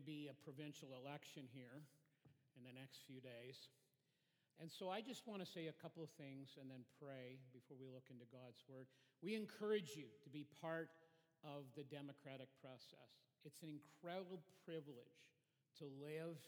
to 0.00 0.08
be 0.08 0.32
a 0.32 0.36
provincial 0.40 0.96
election 0.96 1.44
here 1.52 1.84
in 2.56 2.64
the 2.64 2.72
next 2.72 3.04
few 3.04 3.20
days. 3.20 3.68
And 4.56 4.72
so 4.72 4.88
I 4.88 5.04
just 5.04 5.28
want 5.28 5.44
to 5.44 5.48
say 5.48 5.68
a 5.68 5.76
couple 5.76 6.00
of 6.00 6.08
things 6.16 6.56
and 6.56 6.72
then 6.72 6.88
pray 6.96 7.36
before 7.52 7.76
we 7.76 7.92
look 7.92 8.08
into 8.08 8.24
God's 8.32 8.64
Word. 8.64 8.88
We 9.20 9.36
encourage 9.36 9.92
you 9.92 10.08
to 10.24 10.32
be 10.32 10.48
part 10.64 10.88
of 11.44 11.68
the 11.76 11.84
democratic 11.84 12.48
process. 12.64 13.12
It's 13.44 13.60
an 13.60 13.72
incredible 13.72 14.40
privilege 14.64 15.20
to 15.80 15.88
live 16.00 16.40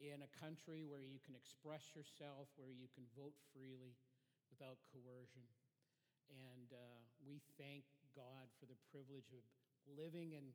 in 0.00 0.24
a 0.24 0.30
country 0.40 0.88
where 0.88 1.04
you 1.04 1.20
can 1.20 1.36
express 1.36 1.92
yourself, 1.92 2.48
where 2.56 2.72
you 2.72 2.88
can 2.96 3.04
vote 3.12 3.36
freely 3.52 3.96
without 4.48 4.80
coercion. 4.92 5.44
And 6.28 6.72
uh, 6.72 7.00
we 7.24 7.40
thank 7.60 7.84
God 8.16 8.48
for 8.60 8.64
the 8.68 8.76
privilege 8.92 9.32
of 9.32 9.44
living 9.96 10.36
and, 10.36 10.52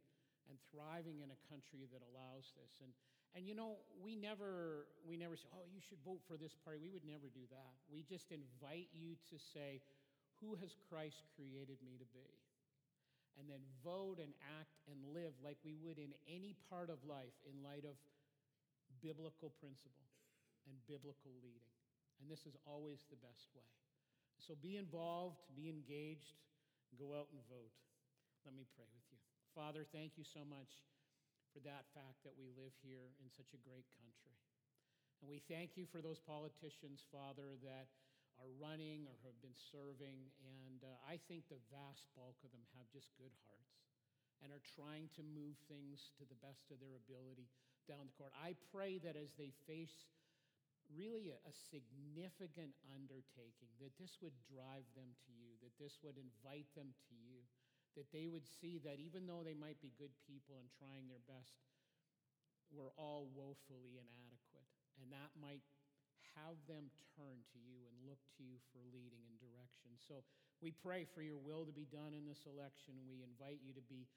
and 0.50 0.58
thriving 0.72 1.24
in 1.24 1.30
a 1.32 1.40
country 1.48 1.88
that 1.92 2.04
allows 2.14 2.52
this. 2.60 2.84
And, 2.84 2.92
and 3.34 3.48
you 3.48 3.56
know, 3.56 3.82
we 4.00 4.16
never, 4.16 4.86
we 5.08 5.16
never 5.16 5.36
say, 5.36 5.48
oh, 5.56 5.66
you 5.70 5.80
should 5.80 6.00
vote 6.04 6.22
for 6.28 6.36
this 6.36 6.54
party. 6.64 6.80
We 6.82 6.92
would 6.92 7.08
never 7.08 7.32
do 7.32 7.44
that. 7.50 7.74
We 7.88 8.04
just 8.04 8.30
invite 8.30 8.92
you 8.94 9.16
to 9.32 9.36
say, 9.40 9.82
who 10.44 10.60
has 10.60 10.76
Christ 10.92 11.24
created 11.34 11.80
me 11.80 11.96
to 11.98 12.08
be? 12.12 12.28
And 13.40 13.50
then 13.50 13.66
vote 13.82 14.22
and 14.22 14.30
act 14.62 14.78
and 14.86 15.00
live 15.10 15.34
like 15.42 15.58
we 15.66 15.74
would 15.82 15.98
in 15.98 16.14
any 16.30 16.54
part 16.70 16.94
of 16.94 17.02
life 17.08 17.34
in 17.50 17.66
light 17.66 17.88
of 17.88 17.98
biblical 19.02 19.50
principle 19.58 20.06
and 20.70 20.76
biblical 20.86 21.34
leading. 21.42 21.74
And 22.22 22.30
this 22.30 22.46
is 22.46 22.54
always 22.68 23.02
the 23.10 23.18
best 23.18 23.50
way. 23.58 23.66
So 24.38 24.54
be 24.62 24.78
involved, 24.78 25.42
be 25.56 25.72
engaged, 25.72 26.38
go 27.00 27.16
out 27.16 27.32
and 27.32 27.42
vote. 27.50 27.74
Let 28.46 28.54
me 28.54 28.68
pray 28.76 28.86
with 28.92 29.08
you. 29.10 29.23
Father, 29.54 29.86
thank 29.94 30.18
you 30.18 30.26
so 30.26 30.42
much 30.42 30.82
for 31.54 31.62
that 31.62 31.86
fact 31.94 32.26
that 32.26 32.34
we 32.34 32.50
live 32.58 32.74
here 32.82 33.14
in 33.22 33.30
such 33.30 33.54
a 33.54 33.62
great 33.62 33.86
country. 34.02 34.34
And 35.22 35.30
we 35.30 35.46
thank 35.46 35.78
you 35.78 35.86
for 35.86 36.02
those 36.02 36.18
politicians, 36.18 37.06
Father, 37.14 37.54
that 37.62 37.86
are 38.42 38.50
running 38.58 39.06
or 39.06 39.14
have 39.22 39.38
been 39.46 39.54
serving. 39.54 40.34
And 40.42 40.82
uh, 40.82 40.98
I 41.06 41.22
think 41.30 41.46
the 41.54 41.62
vast 41.70 42.10
bulk 42.18 42.42
of 42.42 42.50
them 42.50 42.66
have 42.82 42.90
just 42.90 43.14
good 43.22 43.32
hearts 43.46 43.78
and 44.42 44.50
are 44.50 44.66
trying 44.74 45.14
to 45.16 45.24
move 45.24 45.56
things 45.70 46.10
to 46.18 46.26
the 46.26 46.42
best 46.42 46.74
of 46.74 46.82
their 46.82 46.98
ability 46.98 47.46
down 47.86 48.10
the 48.10 48.18
court. 48.18 48.34
I 48.34 48.58
pray 48.74 48.98
that 49.06 49.14
as 49.14 49.38
they 49.38 49.54
face 49.70 50.10
really 50.92 51.32
a, 51.32 51.40
a, 51.48 51.54
significant 51.72 52.76
undertaking, 52.92 53.72
that 53.80 53.96
this 53.96 54.20
would 54.20 54.36
drive 54.52 54.84
them 55.00 55.08
to 55.24 55.32
you, 55.32 55.56
that 55.64 55.72
this 55.80 55.96
would 56.04 56.20
invite 56.20 56.68
them 56.76 56.92
to 56.92 57.16
you, 57.16 57.33
that 57.96 58.10
they 58.10 58.26
would 58.26 58.46
see 58.46 58.82
that 58.84 58.98
even 58.98 59.30
though 59.30 59.46
they 59.46 59.58
might 59.58 59.78
be 59.82 59.94
good 59.98 60.14
people 60.26 60.58
and 60.58 60.70
trying 60.82 61.06
their 61.06 61.24
best, 61.30 61.54
we're 62.74 62.94
all 62.98 63.30
woefully 63.38 64.02
inadequate. 64.02 64.70
And 65.02 65.14
that 65.14 65.34
might 65.38 65.62
have 66.34 66.58
them 66.66 66.90
turn 67.14 67.38
to 67.54 67.60
you 67.62 67.86
and 67.86 68.10
look 68.10 68.22
to 68.38 68.42
you 68.42 68.58
for 68.74 68.82
leading 68.90 69.22
and 69.30 69.38
direction. 69.38 69.94
So 70.02 70.26
we 70.62 70.74
pray 70.74 71.06
for 71.06 71.22
your 71.22 71.38
will 71.38 71.66
to 71.70 71.76
be 71.76 71.86
done 71.86 72.18
in 72.18 72.26
this 72.26 72.50
election. 72.50 72.98
We 73.06 73.22
invite 73.22 73.62
you 73.62 73.78
to 73.78 73.86
be 73.86 74.10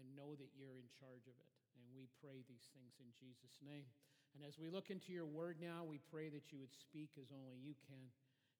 and 0.00 0.16
know 0.16 0.32
that 0.32 0.56
you're 0.56 0.80
in 0.80 0.88
charge 0.96 1.28
of 1.28 1.36
it. 1.36 1.52
And 1.76 1.84
we 1.92 2.08
pray 2.20 2.44
these 2.48 2.72
things 2.72 2.96
in 3.00 3.12
Jesus' 3.20 3.60
name. 3.60 3.88
And 4.32 4.40
as 4.40 4.56
we 4.56 4.72
look 4.72 4.88
into 4.88 5.12
your 5.12 5.28
word 5.28 5.60
now, 5.60 5.84
we 5.84 6.00
pray 6.00 6.32
that 6.32 6.48
you 6.48 6.56
would 6.60 6.72
speak 6.72 7.12
as 7.20 7.28
only 7.28 7.60
you 7.60 7.76
can. 7.84 8.08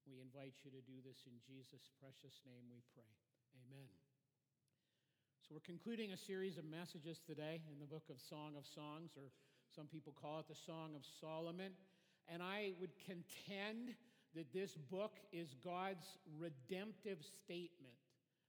We 0.05 0.21
invite 0.21 0.61
you 0.61 0.69
to 0.69 0.83
do 0.85 1.01
this 1.01 1.25
in 1.25 1.41
Jesus' 1.41 1.89
precious 1.97 2.37
name, 2.45 2.69
we 2.69 2.85
pray. 2.93 3.09
Amen. 3.57 4.02
We're 5.53 5.61
concluding 5.61 6.09
a 6.13 6.17
series 6.17 6.57
of 6.57 6.65
messages 6.65 7.21
today 7.21 7.61
in 7.69 7.77
the 7.77 7.85
book 7.85 8.09
of 8.09 8.17
Song 8.17 8.57
of 8.57 8.65
Songs, 8.65 9.13
or 9.13 9.29
some 9.69 9.85
people 9.85 10.09
call 10.17 10.39
it 10.39 10.49
the 10.49 10.57
Song 10.57 10.97
of 10.97 11.05
Solomon. 11.21 11.77
And 12.25 12.41
I 12.41 12.73
would 12.81 12.89
contend 13.05 13.93
that 14.33 14.49
this 14.49 14.73
book 14.89 15.13
is 15.29 15.53
God's 15.63 16.17
redemptive 16.41 17.21
statement 17.21 17.93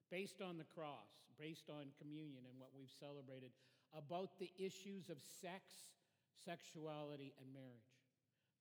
based 0.08 0.40
on 0.40 0.56
the 0.56 0.64
cross, 0.64 1.28
based 1.38 1.68
on 1.68 1.92
communion 2.00 2.48
and 2.48 2.56
what 2.56 2.72
we've 2.72 2.88
celebrated, 2.96 3.52
about 3.92 4.40
the 4.40 4.48
issues 4.56 5.12
of 5.12 5.20
sex, 5.20 5.92
sexuality, 6.40 7.36
and 7.36 7.52
marriage. 7.52 8.00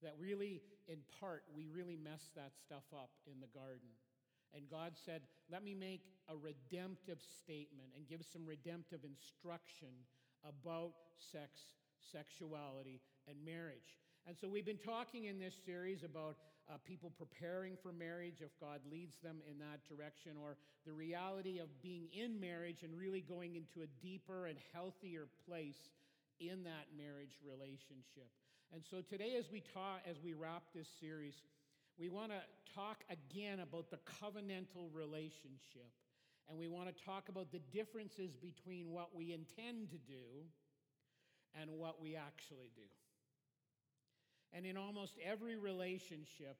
That 0.03 0.19
really, 0.19 0.59
in 0.91 0.99
part, 1.17 1.47
we 1.55 1.71
really 1.71 1.95
messed 1.95 2.35
that 2.35 2.59
stuff 2.59 2.83
up 2.91 3.15
in 3.23 3.39
the 3.39 3.47
garden. 3.55 3.95
And 4.55 4.69
God 4.69 4.93
said, 5.05 5.21
Let 5.51 5.63
me 5.63 5.73
make 5.73 6.01
a 6.29 6.35
redemptive 6.35 7.19
statement 7.43 7.89
and 7.97 8.07
give 8.07 8.21
some 8.31 8.45
redemptive 8.45 9.01
instruction 9.03 9.89
about 10.47 10.93
sex, 11.31 11.59
sexuality, 12.11 13.01
and 13.27 13.37
marriage. 13.43 13.97
And 14.27 14.37
so 14.39 14.47
we've 14.47 14.65
been 14.65 14.77
talking 14.77 15.25
in 15.25 15.39
this 15.39 15.53
series 15.65 16.03
about 16.03 16.37
uh, 16.69 16.77
people 16.85 17.11
preparing 17.17 17.75
for 17.83 17.91
marriage 17.91 18.39
if 18.39 18.51
God 18.59 18.79
leads 18.89 19.19
them 19.21 19.43
in 19.49 19.59
that 19.59 19.83
direction, 19.89 20.39
or 20.41 20.55
the 20.85 20.93
reality 20.93 21.59
of 21.59 21.67
being 21.81 22.07
in 22.13 22.39
marriage 22.39 22.83
and 22.83 22.97
really 22.97 23.19
going 23.19 23.55
into 23.55 23.83
a 23.83 23.89
deeper 24.01 24.47
and 24.47 24.57
healthier 24.71 25.27
place 25.45 25.91
in 26.39 26.63
that 26.63 26.87
marriage 26.95 27.35
relationship. 27.43 28.31
And 28.71 28.81
so 28.89 29.01
today, 29.01 29.35
as 29.37 29.45
we 29.51 29.61
talk, 29.73 30.01
as 30.09 30.15
we 30.23 30.33
wrap 30.33 30.63
this 30.73 30.87
series, 30.99 31.35
we 31.97 32.09
want 32.09 32.31
to 32.31 32.41
talk 32.73 33.03
again 33.09 33.59
about 33.59 33.89
the 33.89 33.99
covenantal 34.21 34.89
relationship. 34.93 35.91
And 36.49 36.57
we 36.57 36.67
want 36.67 36.95
to 36.95 37.03
talk 37.05 37.29
about 37.29 37.51
the 37.51 37.61
differences 37.71 38.35
between 38.35 38.91
what 38.91 39.15
we 39.15 39.31
intend 39.31 39.89
to 39.91 39.97
do 39.97 40.43
and 41.59 41.69
what 41.71 42.01
we 42.01 42.15
actually 42.15 42.71
do. 42.75 42.89
And 44.51 44.65
in 44.65 44.77
almost 44.77 45.13
every 45.23 45.57
relationship, 45.57 46.57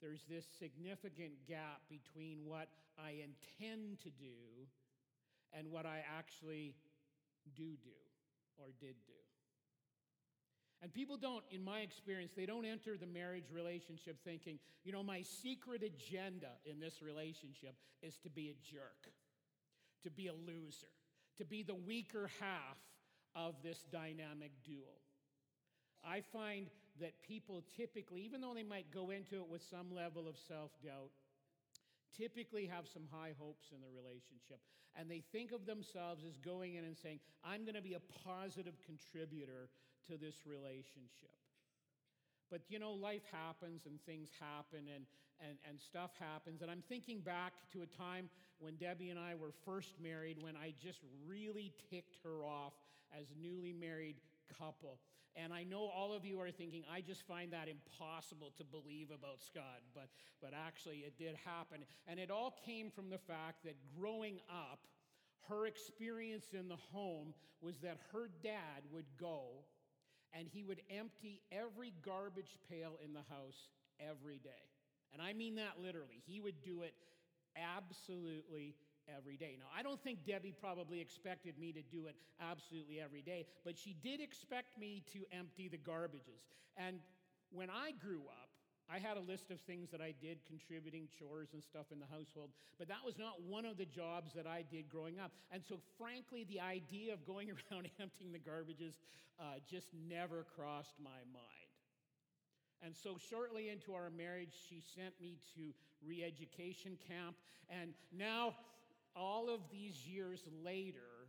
there's 0.00 0.24
this 0.28 0.44
significant 0.58 1.32
gap 1.46 1.82
between 1.88 2.44
what 2.44 2.68
I 2.98 3.10
intend 3.22 4.00
to 4.02 4.10
do 4.10 4.66
and 5.56 5.70
what 5.70 5.86
I 5.86 6.02
actually 6.18 6.74
do 7.56 7.76
do 7.82 7.90
or 8.58 8.66
did 8.80 8.96
do. 9.06 9.23
And 10.82 10.92
people 10.92 11.16
don't, 11.16 11.42
in 11.50 11.64
my 11.64 11.80
experience, 11.80 12.32
they 12.36 12.46
don't 12.46 12.66
enter 12.66 12.96
the 12.96 13.06
marriage 13.06 13.50
relationship 13.52 14.18
thinking, 14.24 14.58
you 14.84 14.92
know, 14.92 15.02
my 15.02 15.22
secret 15.22 15.82
agenda 15.82 16.50
in 16.66 16.78
this 16.78 17.00
relationship 17.00 17.74
is 18.02 18.18
to 18.18 18.30
be 18.30 18.50
a 18.50 18.56
jerk, 18.70 19.12
to 20.02 20.10
be 20.10 20.26
a 20.26 20.34
loser, 20.34 20.92
to 21.38 21.44
be 21.44 21.62
the 21.62 21.74
weaker 21.74 22.30
half 22.38 22.76
of 23.34 23.54
this 23.62 23.84
dynamic 23.90 24.52
duel. 24.64 25.00
I 26.06 26.20
find 26.20 26.66
that 27.00 27.22
people 27.22 27.64
typically, 27.76 28.20
even 28.22 28.40
though 28.40 28.54
they 28.54 28.62
might 28.62 28.92
go 28.92 29.10
into 29.10 29.36
it 29.36 29.48
with 29.48 29.62
some 29.62 29.94
level 29.94 30.28
of 30.28 30.36
self 30.36 30.70
doubt, 30.84 31.10
typically 32.16 32.66
have 32.66 32.86
some 32.86 33.04
high 33.10 33.32
hopes 33.38 33.72
in 33.72 33.80
the 33.80 33.88
relationship. 33.88 34.60
And 34.96 35.10
they 35.10 35.24
think 35.32 35.50
of 35.50 35.66
themselves 35.66 36.22
as 36.24 36.36
going 36.36 36.76
in 36.76 36.84
and 36.84 36.96
saying, 36.96 37.18
I'm 37.44 37.64
going 37.64 37.74
to 37.74 37.82
be 37.82 37.94
a 37.94 38.28
positive 38.28 38.74
contributor 38.86 39.68
to 40.10 40.16
this 40.16 40.46
relationship. 40.46 41.32
But 42.50 42.62
you 42.68 42.78
know, 42.78 42.92
life 42.92 43.24
happens 43.32 43.82
and 43.86 43.98
things 44.06 44.28
happen 44.38 44.86
and, 44.94 45.04
and, 45.40 45.58
and 45.68 45.80
stuff 45.80 46.10
happens. 46.20 46.62
And 46.62 46.70
I'm 46.70 46.82
thinking 46.88 47.20
back 47.20 47.52
to 47.72 47.82
a 47.82 47.86
time 47.86 48.28
when 48.58 48.76
Debbie 48.76 49.10
and 49.10 49.18
I 49.18 49.34
were 49.34 49.52
first 49.64 49.94
married 50.00 50.36
when 50.40 50.56
I 50.56 50.74
just 50.82 51.00
really 51.26 51.72
ticked 51.90 52.16
her 52.22 52.44
off 52.44 52.74
as 53.18 53.26
newly 53.40 53.72
married 53.72 54.16
couple. 54.58 54.98
And 55.36 55.52
I 55.52 55.64
know 55.64 55.90
all 55.90 56.12
of 56.12 56.24
you 56.24 56.40
are 56.40 56.50
thinking, 56.50 56.84
I 56.92 57.00
just 57.00 57.26
find 57.26 57.52
that 57.52 57.66
impossible 57.66 58.52
to 58.56 58.64
believe 58.64 59.08
about 59.10 59.42
Scott, 59.42 59.82
but, 59.94 60.08
but 60.40 60.52
actually 60.54 60.98
it 60.98 61.18
did 61.18 61.34
happen. 61.44 61.84
And 62.06 62.20
it 62.20 62.30
all 62.30 62.56
came 62.64 62.90
from 62.90 63.10
the 63.10 63.18
fact 63.18 63.64
that 63.64 63.74
growing 63.98 64.38
up, 64.48 64.78
her 65.48 65.66
experience 65.66 66.46
in 66.58 66.68
the 66.68 66.78
home 66.92 67.34
was 67.60 67.78
that 67.78 67.98
her 68.12 68.30
dad 68.42 68.82
would 68.92 69.06
go 69.18 69.64
and 70.36 70.48
he 70.48 70.64
would 70.64 70.82
empty 70.90 71.40
every 71.52 71.92
garbage 72.04 72.56
pail 72.68 72.98
in 73.04 73.12
the 73.12 73.22
house 73.30 73.68
every 74.00 74.38
day. 74.38 74.50
And 75.12 75.22
I 75.22 75.32
mean 75.32 75.54
that 75.56 75.80
literally. 75.80 76.22
He 76.26 76.40
would 76.40 76.60
do 76.62 76.82
it 76.82 76.94
absolutely 77.56 78.74
every 79.16 79.36
day. 79.36 79.56
Now, 79.58 79.66
I 79.76 79.82
don't 79.82 80.02
think 80.02 80.24
Debbie 80.26 80.54
probably 80.58 81.00
expected 81.00 81.58
me 81.58 81.72
to 81.72 81.82
do 81.82 82.06
it 82.06 82.16
absolutely 82.40 83.00
every 83.00 83.22
day, 83.22 83.46
but 83.64 83.78
she 83.78 83.94
did 84.02 84.20
expect 84.20 84.78
me 84.78 85.02
to 85.12 85.20
empty 85.30 85.68
the 85.68 85.78
garbages. 85.78 86.48
And 86.76 86.98
when 87.50 87.70
I 87.70 87.92
grew 87.92 88.22
up, 88.28 88.43
I 88.90 88.98
had 88.98 89.16
a 89.16 89.20
list 89.20 89.50
of 89.50 89.60
things 89.60 89.90
that 89.90 90.00
I 90.00 90.12
did, 90.20 90.38
contributing 90.46 91.08
chores 91.18 91.48
and 91.54 91.62
stuff 91.62 91.86
in 91.90 91.98
the 91.98 92.06
household, 92.06 92.50
but 92.78 92.88
that 92.88 93.00
was 93.04 93.16
not 93.18 93.42
one 93.42 93.64
of 93.64 93.78
the 93.78 93.86
jobs 93.86 94.32
that 94.34 94.46
I 94.46 94.64
did 94.70 94.90
growing 94.90 95.18
up. 95.18 95.32
And 95.50 95.62
so, 95.64 95.80
frankly, 95.98 96.44
the 96.48 96.60
idea 96.60 97.14
of 97.14 97.24
going 97.26 97.48
around 97.72 97.88
emptying 98.00 98.32
the 98.32 98.38
garbages 98.38 98.92
uh, 99.40 99.58
just 99.68 99.88
never 100.08 100.44
crossed 100.54 100.94
my 101.02 101.24
mind. 101.32 101.72
And 102.84 102.94
so, 102.94 103.16
shortly 103.30 103.70
into 103.70 103.94
our 103.94 104.10
marriage, 104.10 104.52
she 104.68 104.82
sent 104.94 105.18
me 105.20 105.38
to 105.56 105.72
re 106.06 106.22
education 106.22 106.98
camp. 107.08 107.36
And 107.70 107.94
now 108.12 108.54
all 109.16 109.48
of 109.48 109.60
these 109.72 110.06
years 110.06 110.44
later, 110.62 111.24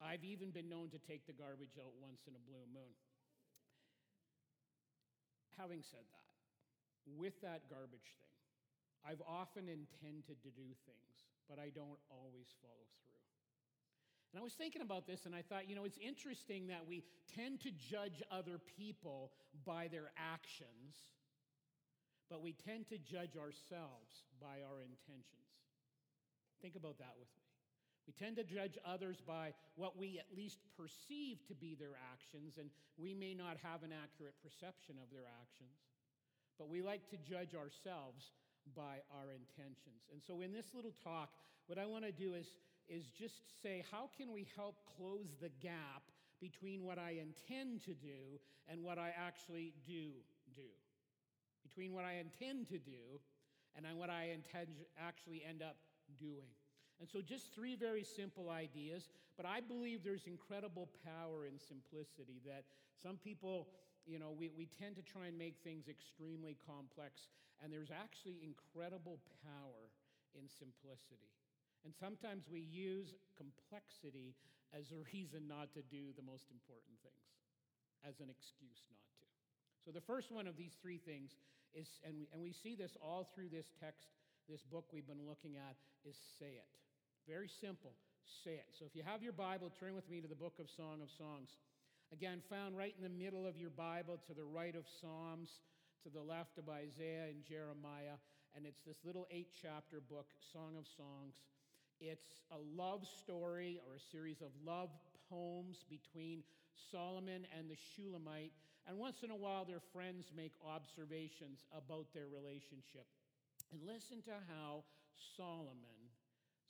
I've 0.00 0.24
even 0.24 0.50
been 0.50 0.68
known 0.68 0.88
to 0.90 0.98
take 0.98 1.26
the 1.26 1.32
garbage 1.32 1.76
out 1.78 1.92
once 2.00 2.20
in 2.26 2.34
a 2.34 2.42
blue 2.48 2.64
moon. 2.72 2.96
Having 5.58 5.82
said 5.82 6.04
that, 6.12 6.25
with 7.06 7.38
that 7.42 7.70
garbage 7.70 8.10
thing, 8.18 8.36
I've 9.06 9.22
often 9.22 9.70
intended 9.70 10.42
to 10.42 10.50
do 10.50 10.68
things, 10.82 11.16
but 11.48 11.58
I 11.58 11.70
don't 11.70 12.02
always 12.10 12.50
follow 12.58 12.90
through. 13.06 13.06
And 14.34 14.40
I 14.40 14.44
was 14.44 14.54
thinking 14.54 14.82
about 14.82 15.06
this 15.06 15.24
and 15.24 15.34
I 15.34 15.42
thought, 15.42 15.70
you 15.70 15.76
know, 15.76 15.84
it's 15.84 15.98
interesting 16.02 16.66
that 16.68 16.82
we 16.86 17.04
tend 17.30 17.60
to 17.62 17.70
judge 17.70 18.22
other 18.30 18.58
people 18.76 19.30
by 19.64 19.88
their 19.88 20.10
actions, 20.18 20.98
but 22.28 22.42
we 22.42 22.52
tend 22.52 22.88
to 22.90 22.98
judge 22.98 23.38
ourselves 23.38 24.26
by 24.42 24.66
our 24.66 24.82
intentions. 24.82 25.46
Think 26.60 26.74
about 26.74 26.98
that 26.98 27.14
with 27.16 27.30
me. 27.38 27.46
We 28.06 28.12
tend 28.14 28.36
to 28.36 28.44
judge 28.44 28.78
others 28.84 29.18
by 29.24 29.54
what 29.74 29.98
we 29.98 30.18
at 30.18 30.30
least 30.36 30.58
perceive 30.76 31.42
to 31.48 31.54
be 31.54 31.74
their 31.74 31.98
actions, 32.12 32.54
and 32.58 32.70
we 32.96 33.14
may 33.14 33.34
not 33.34 33.58
have 33.62 33.82
an 33.82 33.90
accurate 33.90 34.34
perception 34.42 34.94
of 35.02 35.10
their 35.10 35.26
actions. 35.42 35.95
But 36.58 36.68
we 36.68 36.82
like 36.82 37.08
to 37.10 37.16
judge 37.16 37.54
ourselves 37.54 38.32
by 38.74 39.02
our 39.12 39.30
intentions. 39.30 40.08
And 40.12 40.20
so, 40.26 40.40
in 40.40 40.52
this 40.52 40.74
little 40.74 40.94
talk, 41.04 41.30
what 41.66 41.78
I 41.78 41.86
want 41.86 42.04
to 42.04 42.12
do 42.12 42.34
is, 42.34 42.46
is 42.88 43.06
just 43.18 43.60
say 43.62 43.84
how 43.90 44.08
can 44.16 44.32
we 44.32 44.46
help 44.56 44.76
close 44.96 45.36
the 45.40 45.50
gap 45.60 46.02
between 46.40 46.84
what 46.84 46.98
I 46.98 47.18
intend 47.20 47.82
to 47.84 47.94
do 47.94 48.40
and 48.68 48.82
what 48.82 48.98
I 48.98 49.12
actually 49.16 49.74
do 49.86 50.10
do? 50.54 50.70
Between 51.62 51.92
what 51.92 52.04
I 52.04 52.14
intend 52.14 52.68
to 52.68 52.78
do 52.78 53.20
and 53.76 53.84
what 53.98 54.10
I 54.10 54.30
intend 54.32 54.68
actually 54.98 55.42
end 55.46 55.62
up 55.62 55.76
doing. 56.18 56.48
And 57.00 57.08
so, 57.08 57.20
just 57.20 57.54
three 57.54 57.76
very 57.76 58.04
simple 58.04 58.48
ideas, 58.48 59.08
but 59.36 59.44
I 59.44 59.60
believe 59.60 60.02
there's 60.02 60.26
incredible 60.26 60.88
power 61.04 61.44
in 61.46 61.58
simplicity 61.58 62.40
that 62.46 62.64
some 63.02 63.16
people, 63.16 63.68
you 64.06 64.22
know, 64.22 64.30
we, 64.30 64.54
we 64.54 64.70
tend 64.78 64.94
to 64.96 65.04
try 65.04 65.26
and 65.26 65.34
make 65.34 65.58
things 65.66 65.90
extremely 65.90 66.54
complex, 66.62 67.26
and 67.58 67.74
there's 67.74 67.90
actually 67.90 68.38
incredible 68.38 69.18
power 69.42 69.90
in 70.38 70.46
simplicity. 70.46 71.34
And 71.82 71.90
sometimes 71.90 72.46
we 72.46 72.62
use 72.62 73.14
complexity 73.34 74.38
as 74.70 74.90
a 74.94 74.98
reason 75.10 75.50
not 75.50 75.74
to 75.74 75.82
do 75.86 76.14
the 76.14 76.22
most 76.22 76.46
important 76.54 76.94
things, 77.02 77.26
as 78.06 78.18
an 78.22 78.30
excuse 78.30 78.82
not 78.90 79.10
to. 79.22 79.26
So, 79.86 79.90
the 79.94 80.02
first 80.02 80.30
one 80.34 80.46
of 80.46 80.58
these 80.58 80.74
three 80.82 80.98
things 80.98 81.34
is, 81.74 81.86
and 82.02 82.18
we, 82.18 82.26
and 82.34 82.42
we 82.42 82.50
see 82.50 82.74
this 82.74 82.94
all 82.98 83.30
through 83.34 83.50
this 83.50 83.70
text, 83.78 84.10
this 84.50 84.62
book 84.62 84.90
we've 84.90 85.06
been 85.06 85.26
looking 85.26 85.58
at, 85.58 85.78
is 86.06 86.18
say 86.38 86.58
it. 86.58 86.70
Very 87.26 87.50
simple. 87.60 87.94
Say 88.42 88.58
it. 88.58 88.66
So 88.78 88.86
if 88.86 88.94
you 88.94 89.02
have 89.06 89.22
your 89.22 89.34
Bible, 89.34 89.70
turn 89.78 89.94
with 89.94 90.10
me 90.10 90.18
to 90.22 90.26
the 90.26 90.38
book 90.38 90.58
of 90.58 90.66
Song 90.70 91.02
of 91.02 91.10
Songs. 91.14 91.54
Again, 92.12 92.40
found 92.48 92.76
right 92.76 92.94
in 92.96 93.02
the 93.02 93.24
middle 93.24 93.46
of 93.46 93.56
your 93.56 93.70
Bible, 93.70 94.20
to 94.26 94.34
the 94.34 94.44
right 94.44 94.74
of 94.74 94.84
Psalms, 95.00 95.50
to 96.04 96.08
the 96.08 96.22
left 96.22 96.58
of 96.58 96.68
Isaiah 96.68 97.28
and 97.28 97.42
Jeremiah. 97.42 98.18
And 98.54 98.64
it's 98.64 98.82
this 98.86 98.96
little 99.04 99.26
eight 99.30 99.50
chapter 99.60 100.00
book, 100.00 100.26
Song 100.52 100.76
of 100.78 100.86
Songs. 100.96 101.34
It's 102.00 102.42
a 102.52 102.58
love 102.76 103.06
story 103.06 103.80
or 103.86 103.96
a 103.96 104.10
series 104.12 104.40
of 104.40 104.48
love 104.64 104.90
poems 105.28 105.84
between 105.90 106.42
Solomon 106.92 107.46
and 107.58 107.68
the 107.68 107.76
Shulamite. 107.94 108.52
And 108.86 108.98
once 108.98 109.24
in 109.24 109.30
a 109.30 109.36
while, 109.36 109.64
their 109.64 109.82
friends 109.92 110.30
make 110.36 110.52
observations 110.64 111.66
about 111.74 112.06
their 112.14 112.28
relationship. 112.30 113.06
And 113.72 113.82
listen 113.82 114.22
to 114.30 114.36
how 114.46 114.84
Solomon 115.36 116.06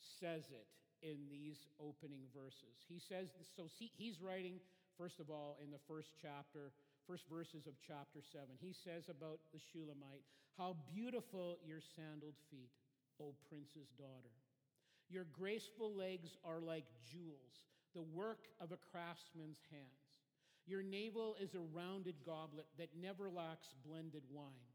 says 0.00 0.48
it 0.48 0.66
in 1.02 1.28
these 1.28 1.58
opening 1.78 2.24
verses. 2.32 2.80
He 2.88 2.98
says, 2.98 3.28
so 3.54 3.68
see, 3.78 3.92
he's 3.98 4.22
writing, 4.22 4.60
first 4.98 5.20
of 5.20 5.30
all, 5.30 5.56
in 5.62 5.70
the 5.70 5.82
first 5.86 6.10
chapter, 6.20 6.72
first 7.06 7.24
verses 7.30 7.66
of 7.66 7.74
chapter 7.86 8.20
7. 8.20 8.48
He 8.58 8.72
says 8.72 9.08
about 9.08 9.40
the 9.52 9.60
Shulamite, 9.60 10.24
How 10.56 10.76
beautiful 10.92 11.58
your 11.64 11.80
sandaled 11.94 12.36
feet, 12.50 12.72
O 13.20 13.34
prince's 13.48 13.92
daughter. 13.96 14.34
Your 15.08 15.24
graceful 15.32 15.94
legs 15.94 16.36
are 16.44 16.60
like 16.60 16.84
jewels, 17.06 17.70
the 17.94 18.02
work 18.02 18.48
of 18.60 18.72
a 18.72 18.82
craftsman's 18.90 19.62
hands. 19.70 20.06
Your 20.66 20.82
navel 20.82 21.36
is 21.40 21.54
a 21.54 21.60
rounded 21.72 22.16
goblet 22.26 22.66
that 22.78 22.90
never 23.00 23.30
lacks 23.30 23.68
blended 23.86 24.24
wine. 24.32 24.74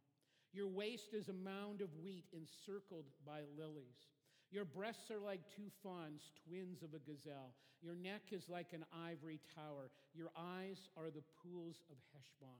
Your 0.53 0.67
waist 0.67 1.13
is 1.13 1.27
a 1.27 1.33
mound 1.33 1.81
of 1.81 1.89
wheat 2.03 2.25
encircled 2.31 3.06
by 3.25 3.41
lilies. 3.57 4.07
Your 4.51 4.65
breasts 4.65 5.09
are 5.09 5.19
like 5.19 5.39
two 5.56 5.71
fawns, 5.81 6.21
twins 6.45 6.83
of 6.83 6.94
a 6.94 7.00
gazelle. 7.00 7.56
Your 7.81 7.95
neck 7.95 8.21
is 8.31 8.50
like 8.50 8.74
an 8.74 8.83
ivory 8.92 9.39
tower. 9.56 9.89
Your 10.13 10.30
eyes 10.36 10.89
are 10.98 11.09
the 11.09 11.24
pools 11.39 11.80
of 11.89 11.95
Heshbon 12.12 12.59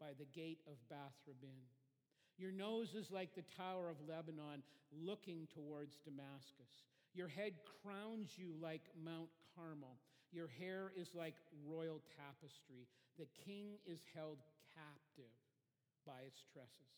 by 0.00 0.10
the 0.18 0.26
gate 0.34 0.58
of 0.66 0.74
Bath 0.90 1.14
Rabbim. 1.28 1.62
Your 2.36 2.50
nose 2.50 2.94
is 2.98 3.12
like 3.12 3.34
the 3.34 3.46
tower 3.56 3.88
of 3.88 3.96
Lebanon 4.08 4.62
looking 4.90 5.46
towards 5.54 6.00
Damascus. 6.04 6.82
Your 7.14 7.28
head 7.28 7.52
crowns 7.82 8.30
you 8.36 8.52
like 8.60 8.82
Mount 9.04 9.30
Carmel. 9.54 9.98
Your 10.32 10.48
hair 10.58 10.90
is 10.96 11.14
like 11.14 11.34
royal 11.66 12.02
tapestry. 12.18 12.88
The 13.18 13.26
king 13.46 13.78
is 13.86 14.00
held 14.14 14.38
captive 14.74 15.30
by 16.06 16.26
its 16.26 16.42
tresses. 16.52 16.90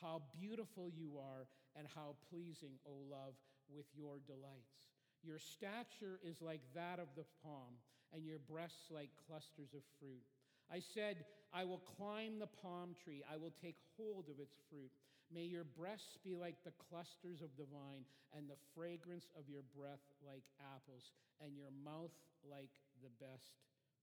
How 0.00 0.22
beautiful 0.38 0.90
you 0.92 1.18
are, 1.18 1.48
and 1.74 1.86
how 1.94 2.16
pleasing, 2.28 2.76
O 2.84 2.92
love, 3.08 3.34
with 3.74 3.86
your 3.96 4.18
delights. 4.26 4.86
Your 5.22 5.38
stature 5.38 6.20
is 6.22 6.42
like 6.42 6.62
that 6.74 6.98
of 6.98 7.08
the 7.16 7.26
palm, 7.42 7.78
and 8.14 8.24
your 8.24 8.38
breasts 8.38 8.90
like 8.90 9.10
clusters 9.26 9.74
of 9.74 9.82
fruit. 9.98 10.22
I 10.70 10.80
said, 10.80 11.24
I 11.52 11.64
will 11.64 11.82
climb 11.98 12.38
the 12.38 12.50
palm 12.50 12.94
tree, 13.02 13.22
I 13.26 13.36
will 13.36 13.54
take 13.62 13.76
hold 13.96 14.28
of 14.28 14.40
its 14.40 14.54
fruit. 14.70 14.90
May 15.32 15.42
your 15.42 15.64
breasts 15.64 16.18
be 16.22 16.34
like 16.34 16.62
the 16.62 16.74
clusters 16.90 17.42
of 17.42 17.50
the 17.58 17.66
vine, 17.66 18.06
and 18.36 18.46
the 18.46 18.58
fragrance 18.74 19.26
of 19.34 19.48
your 19.50 19.62
breath 19.74 20.02
like 20.22 20.46
apples, 20.62 21.10
and 21.42 21.56
your 21.56 21.70
mouth 21.84 22.14
like 22.46 22.70
the 23.02 23.10
best 23.18 23.58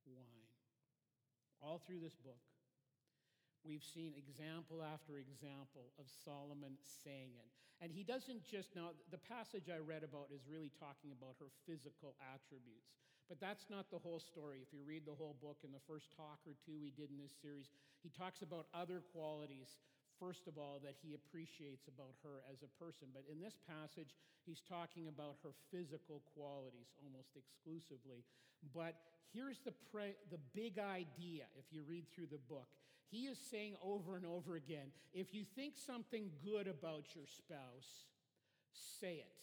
wine. 0.08 0.48
All 1.62 1.80
through 1.80 2.00
this 2.04 2.16
book, 2.20 2.44
We've 3.64 3.84
seen 3.84 4.14
example 4.20 4.84
after 4.84 5.18
example 5.18 5.92
of 6.00 6.06
Solomon 6.08 6.76
saying 6.84 7.36
it. 7.40 7.50
And 7.82 7.92
he 7.92 8.04
doesn't 8.04 8.44
just, 8.48 8.76
now, 8.76 8.96
the 9.12 9.20
passage 9.20 9.68
I 9.68 9.80
read 9.80 10.04
about 10.04 10.32
is 10.32 10.44
really 10.48 10.72
talking 10.80 11.12
about 11.12 11.36
her 11.40 11.52
physical 11.68 12.16
attributes. 12.20 12.96
But 13.28 13.40
that's 13.40 13.72
not 13.72 13.88
the 13.88 14.00
whole 14.00 14.20
story. 14.20 14.60
If 14.60 14.72
you 14.76 14.84
read 14.84 15.08
the 15.08 15.16
whole 15.16 15.36
book 15.40 15.64
in 15.64 15.72
the 15.72 15.84
first 15.88 16.12
talk 16.16 16.44
or 16.44 16.56
two 16.64 16.76
we 16.80 16.92
did 16.92 17.12
in 17.12 17.20
this 17.20 17.34
series, 17.40 17.72
he 18.04 18.12
talks 18.12 18.44
about 18.44 18.68
other 18.76 19.00
qualities 19.16 19.80
first 20.24 20.48
of 20.48 20.58
all, 20.58 20.80
that 20.84 20.96
he 21.04 21.14
appreciates 21.14 21.88
about 21.92 22.16
her 22.24 22.40
as 22.48 22.64
a 22.64 22.72
person. 22.80 23.12
But 23.14 23.28
in 23.28 23.44
this 23.44 23.60
passage, 23.68 24.16
he's 24.46 24.62
talking 24.64 25.12
about 25.12 25.36
her 25.44 25.52
physical 25.68 26.24
qualities 26.32 26.96
almost 27.04 27.36
exclusively. 27.36 28.24
But 28.74 28.96
here's 29.36 29.60
the, 29.68 29.74
pre- 29.92 30.16
the 30.32 30.40
big 30.56 30.80
idea 30.80 31.52
if 31.60 31.68
you 31.72 31.84
read 31.84 32.08
through 32.16 32.32
the 32.32 32.42
book. 32.48 32.72
He 33.14 33.28
is 33.28 33.38
saying 33.52 33.76
over 33.86 34.16
and 34.18 34.26
over 34.26 34.56
again 34.56 34.90
if 35.14 35.36
you 35.36 35.46
think 35.56 35.76
something 35.78 36.32
good 36.44 36.68
about 36.68 37.14
your 37.14 37.28
spouse, 37.28 38.10
say 39.00 39.22
it. 39.22 39.38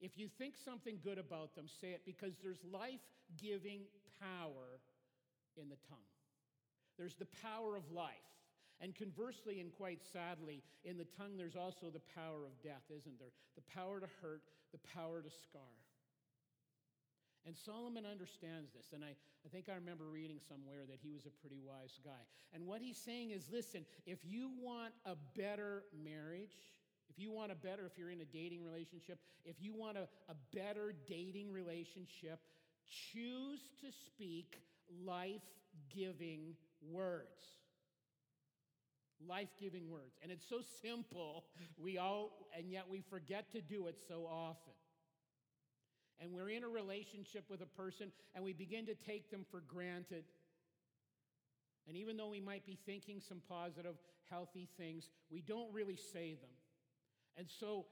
If 0.00 0.16
you 0.16 0.28
think 0.28 0.54
something 0.64 1.00
good 1.02 1.18
about 1.18 1.56
them, 1.56 1.66
say 1.66 1.88
it 1.88 2.02
because 2.06 2.34
there's 2.40 2.62
life 2.72 3.02
giving 3.42 3.80
power 4.20 4.78
in 5.60 5.68
the 5.68 5.78
tongue. 5.90 6.06
There's 6.96 7.16
the 7.16 7.26
power 7.42 7.74
of 7.74 7.90
life. 7.90 8.14
And 8.80 8.94
conversely, 8.94 9.58
and 9.58 9.72
quite 9.76 9.98
sadly, 10.12 10.62
in 10.84 10.96
the 10.98 11.06
tongue, 11.18 11.36
there's 11.36 11.56
also 11.56 11.90
the 11.92 12.14
power 12.14 12.46
of 12.46 12.62
death, 12.62 12.86
isn't 12.96 13.18
there? 13.18 13.34
The 13.56 13.74
power 13.74 13.98
to 13.98 14.06
hurt, 14.22 14.42
the 14.70 14.78
power 14.94 15.20
to 15.20 15.30
scar. 15.30 15.74
And 17.46 17.56
Solomon 17.56 18.04
understands 18.04 18.72
this. 18.72 18.92
And 18.92 19.04
I, 19.04 19.14
I 19.44 19.48
think 19.50 19.68
I 19.70 19.74
remember 19.74 20.04
reading 20.04 20.38
somewhere 20.48 20.84
that 20.88 20.98
he 21.02 21.10
was 21.10 21.26
a 21.26 21.30
pretty 21.30 21.60
wise 21.64 21.98
guy. 22.04 22.22
And 22.52 22.66
what 22.66 22.82
he's 22.82 22.98
saying 22.98 23.30
is 23.30 23.48
listen, 23.50 23.84
if 24.06 24.18
you 24.24 24.50
want 24.60 24.92
a 25.06 25.14
better 25.36 25.84
marriage, 26.04 26.56
if 27.08 27.18
you 27.18 27.32
want 27.32 27.52
a 27.52 27.54
better, 27.54 27.86
if 27.86 27.98
you're 27.98 28.10
in 28.10 28.20
a 28.20 28.26
dating 28.26 28.62
relationship, 28.62 29.18
if 29.44 29.56
you 29.60 29.74
want 29.74 29.96
a, 29.96 30.08
a 30.28 30.34
better 30.54 30.94
dating 31.08 31.52
relationship, 31.52 32.40
choose 33.12 33.60
to 33.80 33.90
speak 34.06 34.60
life 35.04 35.42
giving 35.94 36.54
words 36.82 37.58
life 39.26 39.48
giving 39.60 39.90
words. 39.90 40.16
And 40.22 40.30
it's 40.30 40.48
so 40.48 40.60
simple, 40.82 41.44
we 41.76 41.98
all, 41.98 42.48
and 42.56 42.70
yet 42.70 42.84
we 42.88 43.00
forget 43.00 43.50
to 43.52 43.60
do 43.60 43.86
it 43.86 43.96
so 44.06 44.26
often. 44.30 44.74
And 46.20 46.32
we're 46.32 46.50
in 46.50 46.64
a 46.64 46.68
relationship 46.68 47.44
with 47.48 47.60
a 47.60 47.66
person 47.66 48.10
and 48.34 48.42
we 48.42 48.52
begin 48.52 48.86
to 48.86 48.94
take 48.94 49.30
them 49.30 49.44
for 49.50 49.60
granted. 49.60 50.24
And 51.86 51.96
even 51.96 52.16
though 52.16 52.28
we 52.28 52.40
might 52.40 52.66
be 52.66 52.78
thinking 52.86 53.20
some 53.20 53.40
positive, 53.48 53.94
healthy 54.30 54.68
things, 54.76 55.08
we 55.30 55.40
don't 55.40 55.72
really 55.72 55.96
say 55.96 56.34
them. 56.34 56.50
And 57.36 57.46
so 57.48 57.86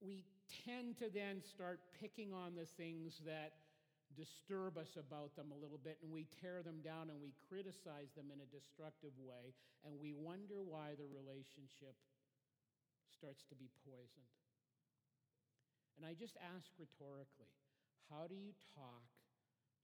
we 0.00 0.24
tend 0.64 0.96
to 0.98 1.10
then 1.12 1.42
start 1.42 1.80
picking 2.00 2.32
on 2.32 2.54
the 2.54 2.64
things 2.64 3.20
that 3.26 3.52
disturb 4.16 4.76
us 4.76 4.98
about 4.98 5.36
them 5.36 5.52
a 5.54 5.58
little 5.62 5.78
bit 5.78 5.98
and 6.02 6.10
we 6.10 6.26
tear 6.42 6.62
them 6.66 6.82
down 6.82 7.10
and 7.10 7.22
we 7.22 7.30
criticize 7.46 8.10
them 8.16 8.26
in 8.34 8.42
a 8.42 8.48
destructive 8.50 9.14
way 9.22 9.54
and 9.86 9.94
we 10.00 10.12
wonder 10.12 10.58
why 10.66 10.98
the 10.98 11.06
relationship 11.06 11.94
starts 13.06 13.44
to 13.46 13.54
be 13.54 13.70
poisoned. 13.86 14.39
And 16.00 16.08
I 16.08 16.16
just 16.16 16.40
ask 16.40 16.64
rhetorically 16.80 17.52
how 18.08 18.24
do 18.24 18.32
you 18.32 18.56
talk 18.72 19.04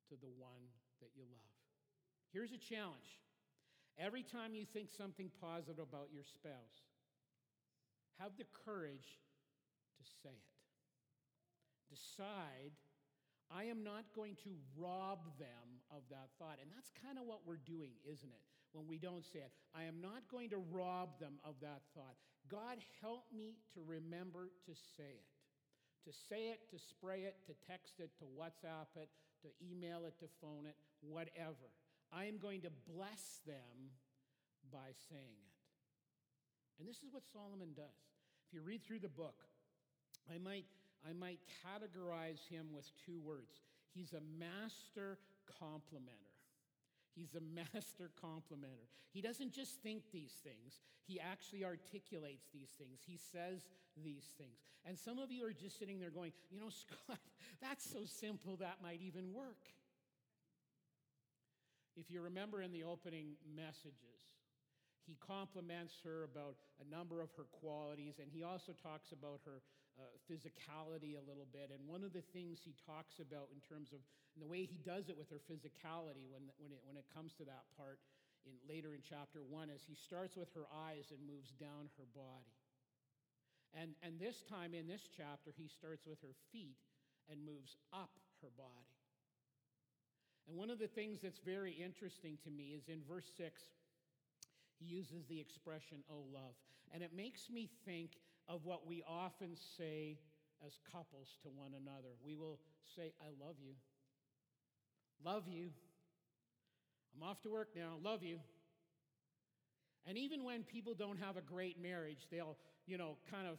to 0.08 0.16
the 0.16 0.32
one 0.40 0.64
that 1.04 1.12
you 1.12 1.28
love? 1.28 1.60
Here's 2.32 2.56
a 2.56 2.58
challenge 2.58 3.20
every 4.00 4.24
time 4.24 4.56
you 4.56 4.64
think 4.64 4.88
something 4.96 5.28
positive 5.44 5.76
about 5.76 6.08
your 6.08 6.24
spouse, 6.24 6.88
have 8.16 8.32
the 8.40 8.48
courage 8.64 9.20
to 10.00 10.04
say 10.24 10.32
it. 10.32 10.56
Decide 11.92 12.72
I 13.52 13.64
am 13.64 13.84
not 13.84 14.08
going 14.16 14.36
to 14.42 14.50
rob 14.76 15.20
them 15.38 15.84
of 15.92 16.02
that 16.10 16.32
thought. 16.38 16.58
And 16.60 16.70
that's 16.72 16.90
kind 17.04 17.18
of 17.18 17.26
what 17.26 17.46
we're 17.46 17.62
doing, 17.62 17.92
isn't 18.02 18.32
it? 18.32 18.42
When 18.72 18.88
we 18.88 18.98
don't 18.98 19.24
say 19.24 19.38
it. 19.38 19.52
I 19.74 19.84
am 19.84 20.00
not 20.00 20.26
going 20.30 20.50
to 20.50 20.58
rob 20.72 21.20
them 21.20 21.38
of 21.44 21.54
that 21.60 21.82
thought. 21.94 22.16
God, 22.48 22.78
help 23.00 23.24
me 23.34 23.54
to 23.74 23.80
remember 23.86 24.50
to 24.66 24.72
say 24.96 25.14
it. 25.14 25.35
To 26.06 26.12
say 26.30 26.54
it, 26.54 26.70
to 26.70 26.78
spray 26.78 27.26
it, 27.26 27.34
to 27.46 27.52
text 27.66 27.98
it, 27.98 28.10
to 28.18 28.24
WhatsApp 28.38 28.94
it, 28.94 29.10
to 29.42 29.48
email 29.58 30.06
it, 30.06 30.14
to 30.20 30.26
phone 30.40 30.64
it, 30.66 30.76
whatever. 31.00 31.66
I 32.14 32.26
am 32.26 32.38
going 32.38 32.62
to 32.62 32.70
bless 32.94 33.42
them 33.46 33.90
by 34.72 34.94
saying 35.10 35.42
it. 35.42 35.56
And 36.78 36.88
this 36.88 37.02
is 37.02 37.10
what 37.10 37.24
Solomon 37.32 37.74
does. 37.74 37.98
If 38.46 38.54
you 38.54 38.60
read 38.62 38.84
through 38.84 39.00
the 39.00 39.08
book, 39.08 39.42
I 40.32 40.38
might 40.38 40.66
I 41.08 41.12
might 41.12 41.38
categorize 41.62 42.46
him 42.48 42.66
with 42.74 42.86
two 43.04 43.18
words. 43.20 43.62
He's 43.94 44.12
a 44.12 44.22
master 44.38 45.18
complimenter. 45.62 46.35
He's 47.16 47.34
a 47.34 47.40
master 47.40 48.10
complimenter. 48.22 48.86
He 49.10 49.22
doesn't 49.22 49.52
just 49.52 49.82
think 49.82 50.02
these 50.12 50.34
things, 50.44 50.80
he 51.06 51.18
actually 51.18 51.64
articulates 51.64 52.46
these 52.52 52.68
things. 52.78 53.00
He 53.06 53.16
says 53.32 53.60
these 54.04 54.34
things. 54.36 54.58
And 54.84 54.98
some 54.98 55.18
of 55.18 55.32
you 55.32 55.46
are 55.46 55.52
just 55.52 55.78
sitting 55.78 55.98
there 55.98 56.10
going, 56.10 56.32
you 56.50 56.60
know, 56.60 56.68
Scott, 57.08 57.18
that's 57.62 57.90
so 57.90 58.00
simple 58.04 58.56
that 58.56 58.78
might 58.82 59.00
even 59.00 59.32
work. 59.32 59.72
If 61.96 62.10
you 62.10 62.20
remember 62.20 62.60
in 62.60 62.72
the 62.72 62.84
opening 62.84 63.36
messages, 63.56 64.20
he 65.06 65.16
compliments 65.26 65.94
her 66.04 66.24
about 66.24 66.56
a 66.84 66.94
number 66.94 67.22
of 67.22 67.30
her 67.36 67.46
qualities, 67.52 68.18
and 68.20 68.28
he 68.30 68.42
also 68.42 68.72
talks 68.82 69.12
about 69.12 69.40
her 69.46 69.62
uh, 69.96 70.12
physicality 70.28 71.16
a 71.16 71.24
little 71.24 71.48
bit. 71.52 71.72
And 71.72 71.80
one 71.88 72.04
of 72.04 72.12
the 72.12 72.24
things 72.32 72.60
he 72.60 72.76
talks 72.84 73.18
about 73.18 73.48
in 73.52 73.60
terms 73.64 73.92
of 73.96 74.00
the 74.36 74.46
way 74.46 74.68
he 74.68 74.76
does 74.84 75.08
it 75.08 75.16
with 75.16 75.32
her 75.32 75.40
physicality 75.48 76.28
when, 76.28 76.48
when, 76.60 76.72
it, 76.72 76.80
when 76.84 76.96
it 77.00 77.08
comes 77.12 77.32
to 77.40 77.44
that 77.48 77.64
part 77.76 77.98
in, 78.44 78.54
later 78.68 78.92
in 78.92 79.00
chapter 79.00 79.40
one 79.42 79.72
is 79.72 79.82
he 79.82 79.96
starts 79.96 80.36
with 80.36 80.52
her 80.54 80.68
eyes 80.68 81.08
and 81.10 81.20
moves 81.24 81.50
down 81.56 81.88
her 81.96 82.08
body. 82.14 82.54
And, 83.74 83.92
and 84.02 84.20
this 84.20 84.44
time 84.48 84.72
in 84.72 84.86
this 84.86 85.08
chapter, 85.16 85.52
he 85.52 85.68
starts 85.68 86.06
with 86.06 86.20
her 86.22 86.36
feet 86.52 86.80
and 87.28 87.44
moves 87.44 87.76
up 87.92 88.12
her 88.40 88.48
body. 88.56 88.96
And 90.48 90.56
one 90.56 90.70
of 90.70 90.78
the 90.78 90.86
things 90.86 91.20
that's 91.20 91.40
very 91.40 91.72
interesting 91.72 92.38
to 92.44 92.50
me 92.50 92.72
is 92.76 92.88
in 92.88 93.02
verse 93.08 93.26
6, 93.36 93.60
he 94.78 94.86
uses 94.86 95.26
the 95.26 95.40
expression, 95.40 96.04
oh, 96.08 96.24
love. 96.32 96.54
And 96.94 97.02
it 97.02 97.10
makes 97.14 97.50
me 97.50 97.68
think 97.84 98.12
of 98.48 98.64
what 98.64 98.86
we 98.86 99.02
often 99.08 99.56
say 99.76 100.18
as 100.64 100.72
couples 100.92 101.28
to 101.42 101.48
one 101.48 101.72
another. 101.74 102.14
We 102.24 102.34
will 102.34 102.58
say, 102.96 103.12
I 103.20 103.28
love 103.44 103.56
you. 103.60 103.74
Love 105.24 105.44
you. 105.48 105.70
I'm 107.14 107.28
off 107.28 107.40
to 107.42 107.50
work 107.50 107.68
now. 107.74 107.94
Love 108.02 108.22
you. 108.22 108.38
And 110.06 110.16
even 110.16 110.44
when 110.44 110.62
people 110.62 110.94
don't 110.94 111.18
have 111.18 111.36
a 111.36 111.40
great 111.40 111.82
marriage, 111.82 112.28
they'll, 112.30 112.56
you 112.86 112.96
know, 112.96 113.16
kind 113.30 113.48
of 113.48 113.58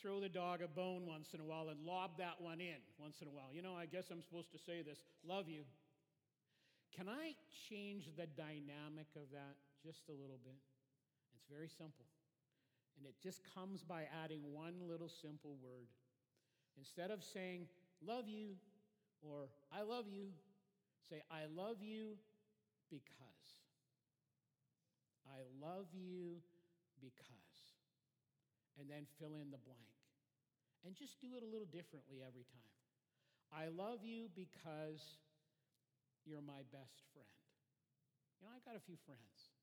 throw 0.00 0.20
the 0.20 0.28
dog 0.28 0.60
a 0.60 0.68
bone 0.68 1.06
once 1.06 1.28
in 1.34 1.40
a 1.40 1.44
while 1.44 1.68
and 1.68 1.78
lob 1.86 2.18
that 2.18 2.40
one 2.40 2.60
in 2.60 2.82
once 2.98 3.16
in 3.22 3.28
a 3.28 3.30
while. 3.30 3.50
You 3.52 3.62
know, 3.62 3.74
I 3.74 3.86
guess 3.86 4.06
I'm 4.10 4.22
supposed 4.22 4.50
to 4.52 4.58
say 4.58 4.82
this 4.82 4.98
love 5.26 5.48
you. 5.48 5.62
Can 6.96 7.08
I 7.08 7.34
change 7.68 8.10
the 8.16 8.26
dynamic 8.26 9.06
of 9.14 9.30
that 9.32 9.54
just 9.84 10.08
a 10.08 10.12
little 10.12 10.38
bit? 10.42 10.58
It's 11.34 11.46
very 11.50 11.68
simple. 11.68 12.06
And 12.96 13.06
it 13.06 13.14
just 13.22 13.42
comes 13.54 13.82
by 13.82 14.06
adding 14.24 14.40
one 14.52 14.74
little 14.88 15.08
simple 15.08 15.56
word. 15.62 15.88
Instead 16.78 17.10
of 17.10 17.22
saying, 17.22 17.66
love 18.04 18.28
you, 18.28 18.56
or 19.22 19.48
I 19.72 19.82
love 19.82 20.06
you, 20.08 20.28
say, 21.08 21.22
I 21.30 21.46
love 21.54 21.78
you 21.80 22.16
because. 22.90 23.62
I 25.26 25.42
love 25.60 25.86
you 25.92 26.42
because. 27.00 27.58
And 28.78 28.90
then 28.90 29.06
fill 29.18 29.34
in 29.38 29.50
the 29.50 29.62
blank. 29.62 29.94
And 30.84 30.94
just 30.94 31.20
do 31.20 31.28
it 31.36 31.42
a 31.42 31.48
little 31.48 31.70
differently 31.70 32.20
every 32.20 32.44
time. 32.44 32.74
I 33.54 33.70
love 33.70 34.02
you 34.02 34.28
because 34.34 35.00
you're 36.26 36.44
my 36.44 36.66
best 36.74 37.06
friend. 37.14 37.38
You 38.40 38.46
know, 38.46 38.52
I've 38.52 38.64
got 38.66 38.76
a 38.76 38.84
few 38.84 38.98
friends. 39.06 39.54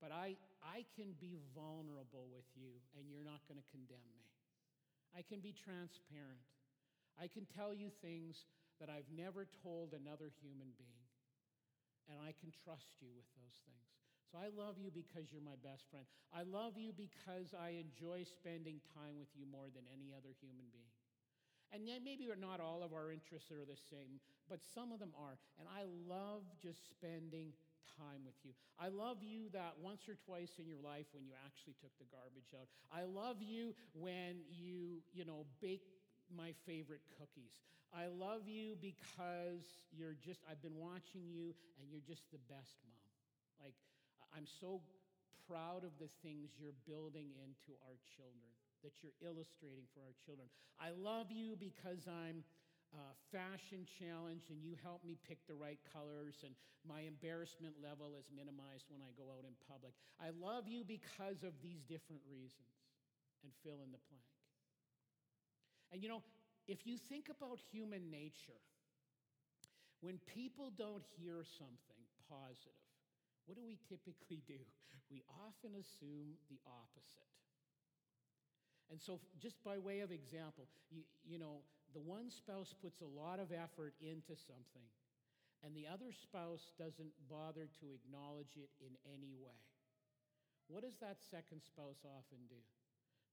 But 0.00 0.16
I, 0.16 0.40
I 0.64 0.88
can 0.96 1.12
be 1.20 1.36
vulnerable 1.52 2.32
with 2.32 2.48
you, 2.56 2.72
and 2.96 3.04
you're 3.12 3.24
not 3.24 3.44
going 3.44 3.60
to 3.60 3.68
condemn 3.68 4.08
me. 4.16 4.24
I 5.12 5.20
can 5.20 5.44
be 5.44 5.52
transparent. 5.52 6.48
I 7.20 7.28
can 7.28 7.44
tell 7.44 7.76
you 7.76 7.92
things 8.00 8.48
that 8.80 8.88
I've 8.88 9.08
never 9.12 9.44
told 9.60 9.92
another 9.92 10.32
human 10.40 10.72
being, 10.80 11.04
and 12.08 12.16
I 12.16 12.32
can 12.32 12.48
trust 12.64 12.96
you 13.04 13.12
with 13.12 13.28
those 13.36 13.60
things. 13.68 13.88
So 14.32 14.38
I 14.38 14.48
love 14.48 14.78
you 14.78 14.94
because 14.94 15.28
you're 15.34 15.44
my 15.44 15.58
best 15.60 15.90
friend. 15.90 16.06
I 16.30 16.46
love 16.46 16.78
you 16.78 16.94
because 16.94 17.50
I 17.52 17.76
enjoy 17.82 18.22
spending 18.24 18.78
time 18.94 19.18
with 19.18 19.28
you 19.34 19.44
more 19.44 19.68
than 19.68 19.84
any 19.90 20.14
other 20.14 20.30
human 20.38 20.70
being. 20.70 20.94
And 21.74 21.86
yet, 21.86 22.02
maybe 22.02 22.26
not 22.38 22.58
all 22.58 22.82
of 22.82 22.94
our 22.94 23.10
interests 23.10 23.50
are 23.50 23.66
the 23.66 23.78
same, 23.90 24.18
but 24.48 24.58
some 24.74 24.90
of 24.90 24.98
them 24.98 25.14
are. 25.14 25.38
And 25.58 25.66
I 25.70 25.86
love 26.06 26.42
just 26.62 26.90
spending 26.90 27.54
time 27.98 28.24
with 28.24 28.36
you. 28.44 28.52
I 28.78 28.88
love 28.88 29.22
you 29.22 29.48
that 29.52 29.76
once 29.80 30.08
or 30.08 30.16
twice 30.26 30.58
in 30.58 30.66
your 30.66 30.80
life 30.82 31.06
when 31.12 31.24
you 31.24 31.32
actually 31.44 31.74
took 31.80 31.92
the 31.98 32.08
garbage 32.08 32.52
out. 32.56 32.68
I 32.92 33.04
love 33.04 33.42
you 33.42 33.74
when 33.92 34.42
you, 34.48 35.02
you 35.12 35.24
know, 35.24 35.46
bake 35.60 35.86
my 36.30 36.54
favorite 36.66 37.02
cookies. 37.18 37.60
I 37.90 38.06
love 38.06 38.46
you 38.46 38.78
because 38.78 39.66
you're 39.90 40.14
just, 40.14 40.40
I've 40.46 40.62
been 40.62 40.78
watching 40.78 41.26
you 41.26 41.54
and 41.80 41.90
you're 41.90 42.06
just 42.06 42.30
the 42.30 42.38
best 42.46 42.78
mom. 42.86 43.10
Like, 43.58 43.74
I'm 44.30 44.46
so 44.46 44.80
proud 45.50 45.82
of 45.82 45.90
the 45.98 46.06
things 46.22 46.54
you're 46.54 46.78
building 46.86 47.34
into 47.42 47.74
our 47.82 47.98
children, 48.14 48.54
that 48.86 49.02
you're 49.02 49.18
illustrating 49.26 49.90
for 49.90 50.06
our 50.06 50.14
children. 50.22 50.46
I 50.78 50.94
love 50.94 51.34
you 51.34 51.58
because 51.58 52.06
I'm 52.06 52.46
uh, 52.94 53.14
fashion 53.30 53.86
challenge 53.86 54.50
and 54.50 54.62
you 54.62 54.74
help 54.82 55.04
me 55.04 55.16
pick 55.26 55.38
the 55.46 55.54
right 55.54 55.78
colors 55.92 56.42
and 56.42 56.54
my 56.82 57.06
embarrassment 57.06 57.76
level 57.78 58.16
is 58.18 58.26
minimized 58.34 58.88
when 58.88 59.04
I 59.04 59.12
go 59.14 59.30
out 59.30 59.44
in 59.46 59.54
public. 59.68 59.92
I 60.18 60.32
love 60.34 60.66
you 60.66 60.82
because 60.82 61.44
of 61.44 61.54
these 61.62 61.84
different 61.86 62.22
reasons 62.26 62.72
and 63.44 63.52
fill 63.62 63.84
in 63.84 63.92
the 63.92 64.02
blank. 64.10 64.34
And 65.92 66.02
you 66.02 66.08
know, 66.08 66.22
if 66.66 66.86
you 66.86 66.96
think 66.96 67.28
about 67.30 67.58
human 67.70 68.10
nature, 68.10 68.62
when 70.00 70.18
people 70.26 70.72
don't 70.76 71.04
hear 71.18 71.44
something 71.44 72.02
positive, 72.28 72.78
what 73.46 73.56
do 73.56 73.62
we 73.66 73.76
typically 73.88 74.40
do? 74.46 74.60
We 75.10 75.22
often 75.28 75.74
assume 75.74 76.38
the 76.48 76.60
opposite. 76.66 77.26
And 78.90 79.00
so, 79.00 79.20
just 79.38 79.62
by 79.62 79.78
way 79.78 80.00
of 80.00 80.10
example, 80.10 80.66
you, 80.90 81.02
you 81.26 81.38
know, 81.38 81.62
the 81.92 82.00
one 82.00 82.30
spouse 82.30 82.74
puts 82.82 83.00
a 83.00 83.08
lot 83.08 83.38
of 83.38 83.52
effort 83.52 83.94
into 84.00 84.34
something, 84.34 84.88
and 85.62 85.74
the 85.74 85.86
other 85.90 86.12
spouse 86.12 86.72
doesn't 86.78 87.12
bother 87.28 87.68
to 87.80 87.86
acknowledge 87.92 88.56
it 88.56 88.70
in 88.80 88.96
any 89.04 89.34
way. 89.34 89.60
What 90.68 90.82
does 90.82 90.96
that 91.02 91.18
second 91.30 91.62
spouse 91.62 92.06
often 92.06 92.46
do? 92.48 92.62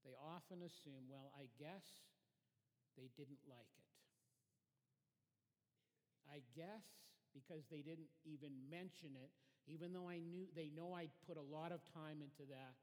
They 0.04 0.14
often 0.18 0.62
assume, 0.62 1.06
well, 1.08 1.30
I 1.38 1.46
guess 1.58 1.86
they 2.98 3.10
didn't 3.16 3.42
like 3.46 3.70
it. 3.78 3.88
I 6.28 6.42
guess 6.54 6.84
because 7.32 7.64
they 7.70 7.80
didn't 7.80 8.10
even 8.26 8.52
mention 8.68 9.16
it, 9.16 9.30
even 9.66 9.92
though 9.92 10.08
I 10.08 10.18
knew 10.18 10.48
they 10.54 10.70
know 10.74 10.92
I 10.92 11.08
put 11.26 11.36
a 11.36 11.44
lot 11.44 11.72
of 11.72 11.80
time 11.94 12.20
into 12.20 12.44
that, 12.50 12.74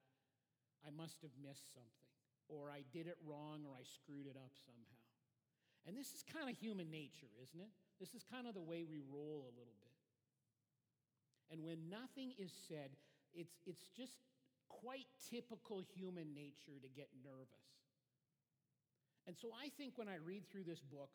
I 0.85 0.89
must 0.89 1.21
have 1.21 1.33
missed 1.41 1.73
something 1.73 2.05
or 2.47 2.69
I 2.69 2.83
did 2.93 3.07
it 3.07 3.17
wrong, 3.25 3.65
or 3.65 3.73
I 3.73 3.83
screwed 3.83 4.27
it 4.27 4.37
up 4.37 4.53
somehow. 4.65 5.04
And 5.85 5.95
this 5.95 6.13
is 6.13 6.25
kind 6.25 6.49
of 6.49 6.57
human 6.57 6.89
nature, 6.89 7.29
isn't 7.41 7.61
it? 7.61 7.69
This 7.99 8.13
is 8.13 8.25
kind 8.25 8.47
of 8.47 8.53
the 8.53 8.65
way 8.65 8.83
we 8.83 8.99
roll 9.05 9.45
a 9.45 9.53
little 9.53 9.77
bit. 9.79 9.95
And 11.53 11.61
when 11.61 11.89
nothing 11.89 12.33
is 12.41 12.51
said, 12.67 12.89
it's, 13.33 13.61
it's 13.65 13.85
just 13.93 14.17
quite 14.67 15.05
typical 15.29 15.85
human 15.93 16.33
nature 16.33 16.81
to 16.81 16.89
get 16.89 17.09
nervous. 17.21 17.69
And 19.27 19.37
so 19.37 19.49
I 19.53 19.69
think 19.77 19.97
when 19.97 20.09
I 20.09 20.17
read 20.21 20.49
through 20.49 20.65
this 20.65 20.81
book, 20.81 21.09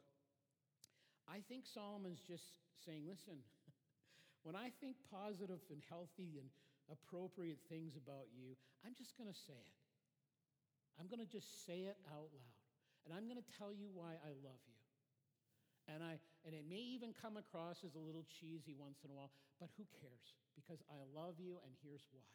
I 1.27 1.43
think 1.47 1.67
Solomon's 1.67 2.23
just 2.23 2.47
saying, 2.87 3.07
listen, 3.07 3.39
when 4.47 4.55
I 4.55 4.71
think 4.81 4.97
positive 5.11 5.63
and 5.71 5.83
healthy 5.91 6.39
and 6.39 6.51
appropriate 6.91 7.59
things 7.69 7.95
about 7.95 8.31
you, 8.35 8.55
I'm 8.87 8.95
just 8.99 9.19
going 9.19 9.31
to 9.31 9.39
say 9.47 9.59
it. 9.59 9.79
I'm 10.99 11.07
going 11.07 11.23
to 11.23 11.31
just 11.31 11.67
say 11.67 11.87
it 11.87 11.97
out 12.11 12.31
loud. 12.35 12.60
And 13.05 13.17
I'm 13.17 13.25
going 13.27 13.41
to 13.41 13.51
tell 13.57 13.73
you 13.73 13.89
why 13.93 14.19
I 14.21 14.33
love 14.45 14.61
you. 14.69 14.81
And, 15.91 16.05
I, 16.05 16.21
and 16.47 16.55
it 16.55 16.69
may 16.69 16.83
even 16.95 17.11
come 17.17 17.35
across 17.35 17.83
as 17.83 17.99
a 17.99 18.03
little 18.03 18.23
cheesy 18.39 18.77
once 18.79 19.03
in 19.03 19.11
a 19.11 19.17
while, 19.17 19.33
but 19.59 19.73
who 19.75 19.85
cares? 19.99 20.39
Because 20.55 20.79
I 20.87 21.03
love 21.11 21.41
you, 21.43 21.59
and 21.67 21.73
here's 21.83 22.07
why. 22.15 22.31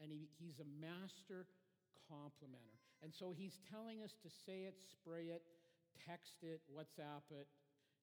And 0.00 0.08
he, 0.08 0.32
he's 0.40 0.60
a 0.62 0.68
master 0.80 1.44
complimenter. 2.08 2.78
And 3.02 3.12
so 3.12 3.34
he's 3.36 3.60
telling 3.68 4.00
us 4.00 4.16
to 4.22 4.30
say 4.46 4.64
it, 4.64 4.80
spray 4.80 5.28
it, 5.28 5.42
text 6.08 6.40
it, 6.40 6.62
WhatsApp 6.70 7.26
it, 7.32 7.48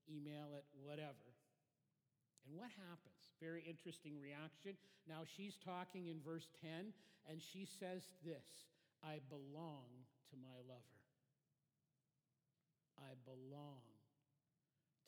email 0.06 0.54
it, 0.54 0.66
whatever. 0.84 1.34
And 2.46 2.60
what 2.60 2.70
happens? 2.76 3.32
Very 3.40 3.64
interesting 3.64 4.20
reaction. 4.20 4.76
Now 5.08 5.24
she's 5.24 5.56
talking 5.64 6.08
in 6.08 6.20
verse 6.22 6.48
10, 6.62 6.92
and 7.30 7.40
she 7.40 7.66
says 7.80 8.04
this 8.24 8.68
I 9.02 9.20
belong 9.30 9.88
to 10.32 10.36
my 10.38 10.60
lover. 10.68 11.03
I 13.00 13.16
belong 13.26 13.84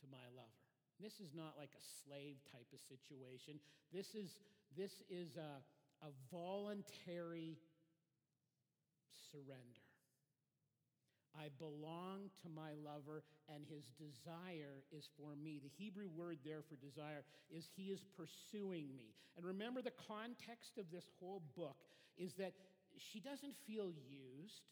to 0.01 0.06
my 0.12 0.25
lover. 0.36 0.65
This 1.01 1.20
is 1.20 1.34
not 1.36 1.56
like 1.58 1.72
a 1.75 1.86
slave 2.04 2.38
type 2.51 2.68
of 2.72 2.80
situation. 2.88 3.60
This 3.92 4.15
is, 4.15 4.38
this 4.77 5.04
is 5.10 5.36
a, 5.36 5.60
a 6.06 6.12
voluntary 6.32 7.58
surrender. 9.32 9.84
I 11.36 11.51
belong 11.60 12.32
to 12.44 12.50
my 12.50 12.72
lover, 12.80 13.24
and 13.54 13.65
his 13.68 13.92
desire 14.00 14.84
is 14.92 15.10
for 15.20 15.36
me. 15.36 15.60
The 15.60 15.72
Hebrew 15.75 16.08
word 16.08 16.39
there 16.46 16.63
for 16.63 16.75
desire 16.80 17.25
is 17.51 17.68
he 17.75 17.92
is 17.92 18.00
pursuing 18.15 18.96
me. 18.96 19.12
And 19.36 19.46
remember, 19.46 19.82
the 19.82 19.92
context 20.08 20.77
of 20.80 20.86
this 20.92 21.04
whole 21.20 21.44
book 21.58 21.75
is 22.18 22.34
that 22.36 22.54
she 22.98 23.20
doesn't 23.20 23.56
feel 23.68 23.92
used. 24.08 24.63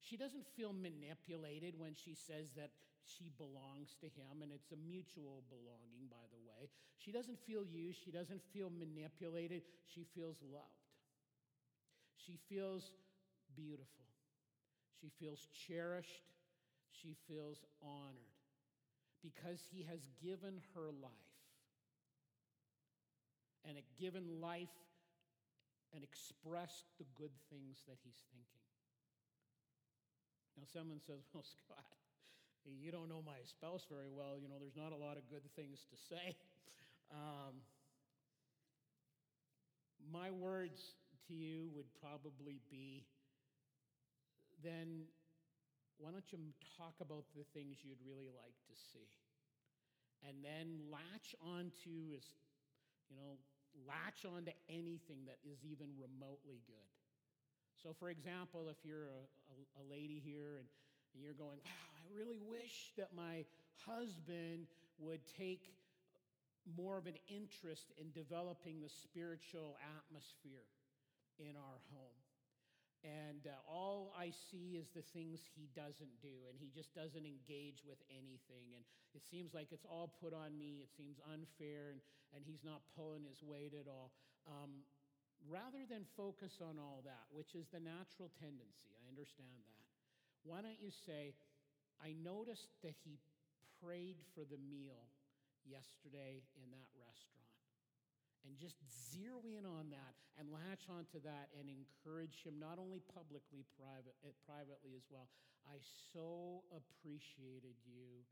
She 0.00 0.16
doesn't 0.16 0.46
feel 0.56 0.72
manipulated 0.72 1.74
when 1.78 1.94
she 1.94 2.14
says 2.14 2.52
that 2.56 2.70
she 3.04 3.30
belongs 3.36 3.96
to 4.00 4.06
him, 4.06 4.42
and 4.42 4.52
it's 4.52 4.70
a 4.72 4.76
mutual 4.76 5.42
belonging, 5.48 6.08
by 6.10 6.24
the 6.30 6.40
way. 6.44 6.68
She 6.98 7.12
doesn't 7.12 7.38
feel 7.46 7.64
used. 7.64 7.98
She 8.04 8.10
doesn't 8.10 8.42
feel 8.52 8.70
manipulated. 8.70 9.62
She 9.86 10.04
feels 10.14 10.36
loved. 10.42 10.64
She 12.16 12.38
feels 12.48 12.92
beautiful. 13.56 14.04
She 15.00 15.10
feels 15.18 15.46
cherished. 15.66 16.28
She 16.90 17.16
feels 17.26 17.64
honored 17.82 18.36
because 19.22 19.60
he 19.70 19.86
has 19.88 20.08
given 20.22 20.60
her 20.74 20.90
life 21.02 21.12
and 23.64 23.76
given 23.98 24.40
life 24.40 24.68
and 25.94 26.02
expressed 26.04 26.84
the 26.98 27.04
good 27.16 27.32
things 27.50 27.82
that 27.88 27.96
he's 28.04 28.20
thinking. 28.32 28.67
Now, 30.58 30.66
someone 30.74 30.98
says, 31.06 31.22
Well, 31.30 31.46
Scott, 31.62 31.94
you 32.66 32.90
don't 32.90 33.08
know 33.08 33.22
my 33.22 33.38
spouse 33.46 33.86
very 33.86 34.10
well. 34.10 34.34
You 34.42 34.50
know, 34.50 34.58
there's 34.58 34.74
not 34.76 34.90
a 34.90 34.98
lot 34.98 35.14
of 35.14 35.22
good 35.30 35.46
things 35.54 35.78
to 35.90 35.96
say. 36.10 36.34
Um, 37.08 37.64
my 40.12 40.30
words 40.30 40.76
to 41.26 41.32
you 41.32 41.70
would 41.74 41.88
probably 42.04 42.60
be 42.68 43.06
then 44.62 45.08
why 45.96 46.10
don't 46.12 46.28
you 46.28 46.38
talk 46.76 46.94
about 47.00 47.24
the 47.32 47.48
things 47.56 47.80
you'd 47.80 48.04
really 48.04 48.28
like 48.28 48.54
to 48.68 48.74
see? 48.92 49.08
And 50.28 50.44
then 50.44 50.84
latch 50.90 51.34
onto 51.42 52.12
is, 52.14 52.28
you 53.08 53.16
know, 53.16 53.40
latch 53.86 54.28
onto 54.28 54.52
anything 54.68 55.26
that 55.26 55.38
is 55.42 55.58
even 55.64 55.90
remotely 55.98 56.60
good. 56.66 56.97
So, 57.82 57.94
for 57.98 58.10
example, 58.10 58.68
if 58.68 58.76
you're 58.84 59.06
a, 59.06 59.22
a, 59.54 59.56
a 59.80 59.84
lady 59.90 60.20
here 60.24 60.58
and, 60.58 60.66
you're 61.18 61.34
going, 61.34 61.58
wow, 61.66 61.88
I 61.98 62.04
really 62.14 62.38
wish 62.38 62.92
that 62.94 63.10
my 63.16 63.42
husband 63.82 64.70
would 64.98 65.18
take 65.26 65.74
more 66.76 66.98
of 66.98 67.06
an 67.06 67.18
interest 67.26 67.90
in 67.98 68.12
developing 68.12 68.78
the 68.78 68.92
spiritual 68.92 69.78
atmosphere 69.98 70.68
in 71.40 71.56
our 71.56 71.80
home. 71.90 72.18
And 73.06 73.46
uh, 73.46 73.54
all 73.70 74.12
I 74.18 74.34
see 74.50 74.74
is 74.74 74.90
the 74.90 75.06
things 75.14 75.38
he 75.54 75.70
doesn't 75.74 76.18
do, 76.22 76.50
and 76.50 76.58
he 76.58 76.70
just 76.74 76.94
doesn't 76.94 77.24
engage 77.24 77.86
with 77.86 77.98
anything. 78.10 78.74
And 78.74 78.82
it 79.14 79.22
seems 79.22 79.54
like 79.54 79.70
it's 79.70 79.86
all 79.86 80.10
put 80.22 80.34
on 80.34 80.58
me. 80.58 80.82
It 80.82 80.90
seems 80.94 81.22
unfair, 81.30 81.94
and, 81.94 82.02
and 82.34 82.42
he's 82.42 82.66
not 82.66 82.82
pulling 82.98 83.22
his 83.22 83.38
weight 83.42 83.72
at 83.74 83.86
all. 83.86 84.10
Um, 84.50 84.82
rather 85.46 85.86
than 85.86 86.02
focus 86.16 86.58
on 86.58 86.78
all 86.78 87.02
that, 87.06 87.30
which 87.30 87.54
is 87.54 87.70
the 87.70 87.78
natural 87.78 88.32
tendency, 88.42 88.90
I 88.98 89.04
understand 89.06 89.62
that. 89.70 89.86
Why 90.42 90.62
don't 90.62 90.80
you 90.80 90.90
say, 90.90 91.34
I 92.02 92.14
noticed 92.18 92.74
that 92.82 92.94
he 93.06 93.18
prayed 93.82 94.18
for 94.34 94.42
the 94.42 94.58
meal 94.58 95.06
yesterday 95.66 96.42
in 96.58 96.70
that 96.74 96.90
restaurant. 96.98 97.38
And 98.46 98.54
just 98.56 98.78
zero 98.88 99.42
in 99.44 99.66
on 99.66 99.90
that 99.90 100.14
and 100.38 100.48
latch 100.48 100.86
onto 100.86 101.18
that 101.26 101.50
and 101.58 101.66
encourage 101.66 102.46
him 102.46 102.56
not 102.56 102.78
only 102.78 103.02
publicly 103.10 103.66
private, 103.74 104.14
eh, 104.22 104.32
privately 104.46 104.94
as 104.94 105.04
well. 105.10 105.26
I 105.66 105.82
so 106.14 106.62
appreciated 106.70 107.76
you 107.84 108.24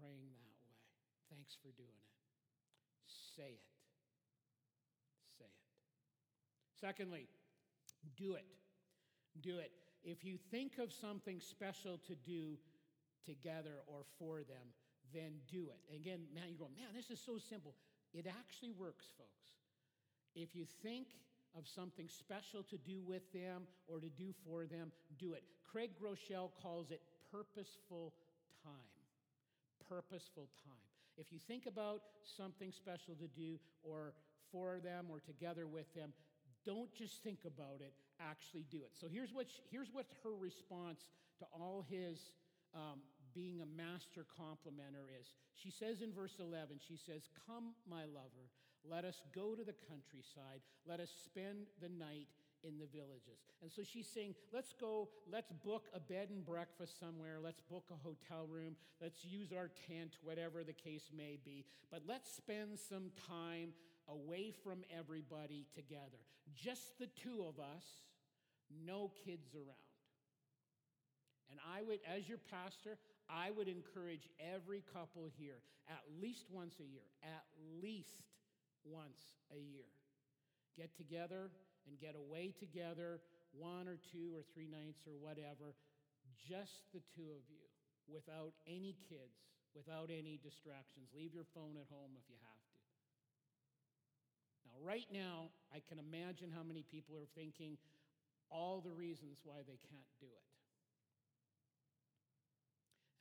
praying 0.00 0.32
that 0.34 0.56
way. 0.64 0.74
Thanks 1.30 1.54
for 1.60 1.70
doing 1.76 2.02
it. 2.02 2.14
Say 3.06 3.60
it 3.60 3.74
say 5.38 5.44
it 5.46 5.64
secondly 6.80 7.26
do 8.16 8.34
it 8.34 8.44
do 9.40 9.58
it 9.58 9.72
if 10.04 10.24
you 10.24 10.36
think 10.50 10.78
of 10.78 10.92
something 10.92 11.40
special 11.40 11.98
to 12.06 12.14
do 12.14 12.56
together 13.24 13.80
or 13.86 14.04
for 14.18 14.38
them 14.38 14.68
then 15.12 15.32
do 15.50 15.70
it 15.70 15.94
again 15.94 16.20
man 16.34 16.44
you're 16.48 16.58
going 16.58 16.74
man 16.76 16.88
this 16.94 17.10
is 17.10 17.20
so 17.24 17.38
simple 17.38 17.74
it 18.14 18.26
actually 18.28 18.70
works, 18.78 19.06
folks. 19.18 19.58
If 20.36 20.54
you 20.54 20.64
think 20.82 21.08
of 21.58 21.66
something 21.66 22.08
special 22.08 22.62
to 22.70 22.78
do 22.78 23.02
with 23.04 23.32
them 23.32 23.62
or 23.88 23.98
to 23.98 24.08
do 24.08 24.32
for 24.46 24.66
them, 24.66 24.92
do 25.18 25.34
it. 25.34 25.42
Craig 25.70 25.90
Groeschel 26.00 26.50
calls 26.62 26.92
it 26.92 27.02
purposeful 27.30 28.14
time. 28.62 28.72
Purposeful 29.88 30.48
time. 30.64 30.86
If 31.18 31.32
you 31.32 31.38
think 31.38 31.66
about 31.66 32.02
something 32.36 32.72
special 32.72 33.14
to 33.16 33.26
do 33.28 33.58
or 33.82 34.14
for 34.52 34.78
them 34.82 35.06
or 35.10 35.18
together 35.20 35.66
with 35.66 35.92
them, 35.94 36.12
don't 36.64 36.92
just 36.94 37.22
think 37.22 37.40
about 37.46 37.80
it, 37.80 37.92
actually 38.20 38.64
do 38.70 38.78
it. 38.78 38.92
So 38.98 39.06
here's 39.10 39.32
what, 39.32 39.46
she, 39.48 39.60
here's 39.70 39.92
what 39.92 40.06
her 40.22 40.34
response 40.34 41.08
to 41.38 41.44
all 41.52 41.84
his 41.88 42.30
um, 42.74 43.00
being 43.34 43.60
a 43.60 43.66
master 43.66 44.24
complimenter 44.40 45.10
is. 45.20 45.32
She 45.54 45.70
says 45.70 46.00
in 46.00 46.12
verse 46.12 46.36
11, 46.40 46.76
she 46.86 46.96
says, 46.96 47.28
Come, 47.46 47.74
my 47.88 48.04
lover, 48.04 48.50
let 48.88 49.04
us 49.04 49.20
go 49.34 49.54
to 49.54 49.64
the 49.64 49.74
countryside, 49.88 50.60
let 50.86 51.00
us 51.00 51.10
spend 51.24 51.66
the 51.80 51.88
night 51.88 52.28
in 52.62 52.78
the 52.78 52.86
villages. 52.86 53.44
And 53.62 53.70
so 53.70 53.82
she's 53.82 54.08
saying, 54.08 54.34
let's 54.52 54.72
go, 54.72 55.08
let's 55.30 55.52
book 55.52 55.84
a 55.94 56.00
bed 56.00 56.28
and 56.30 56.44
breakfast 56.44 56.98
somewhere, 56.98 57.38
let's 57.42 57.60
book 57.60 57.84
a 57.90 57.94
hotel 57.94 58.46
room, 58.48 58.76
let's 59.00 59.24
use 59.24 59.52
our 59.52 59.70
tent, 59.86 60.16
whatever 60.22 60.64
the 60.64 60.72
case 60.72 61.10
may 61.14 61.38
be, 61.44 61.64
but 61.90 62.02
let's 62.08 62.34
spend 62.34 62.78
some 62.78 63.10
time 63.28 63.72
away 64.08 64.52
from 64.62 64.84
everybody 64.96 65.66
together. 65.74 66.20
Just 66.54 66.98
the 66.98 67.08
two 67.22 67.44
of 67.48 67.58
us, 67.58 67.84
no 68.84 69.10
kids 69.24 69.54
around. 69.54 69.94
And 71.50 71.60
I 71.76 71.82
would, 71.82 72.00
as 72.08 72.28
your 72.28 72.38
pastor, 72.50 72.98
I 73.28 73.50
would 73.50 73.68
encourage 73.68 74.28
every 74.40 74.82
couple 74.92 75.28
here 75.38 75.60
at 75.88 76.02
least 76.20 76.46
once 76.50 76.74
a 76.80 76.88
year, 76.88 77.04
at 77.22 77.44
least 77.82 78.24
once 78.84 79.36
a 79.52 79.60
year. 79.60 79.88
Get 80.76 80.96
together 80.96 81.50
and 81.86 82.00
get 82.00 82.16
away 82.16 82.52
together 82.58 83.20
one 83.52 83.86
or 83.86 84.00
two 84.10 84.34
or 84.34 84.42
three 84.52 84.66
nights 84.66 85.06
or 85.06 85.14
whatever, 85.20 85.76
just 86.34 86.90
the 86.92 87.04
two 87.14 87.30
of 87.30 87.44
you, 87.46 87.62
without 88.10 88.52
any 88.66 88.96
kids, 89.06 89.46
without 89.76 90.10
any 90.10 90.40
distractions. 90.42 91.14
Leave 91.14 91.32
your 91.32 91.46
phone 91.54 91.78
at 91.78 91.86
home 91.86 92.18
if 92.18 92.26
you 92.26 92.36
have 92.42 92.62
to. 92.72 92.78
Now, 94.74 94.82
right 94.82 95.06
now, 95.14 95.54
I 95.70 95.78
can 95.86 96.02
imagine 96.02 96.50
how 96.50 96.66
many 96.66 96.82
people 96.82 97.14
are 97.14 97.30
thinking 97.38 97.78
all 98.50 98.82
the 98.82 98.90
reasons 98.90 99.38
why 99.46 99.62
they 99.62 99.78
can't 99.86 100.12
do 100.18 100.26
it. 100.26 100.48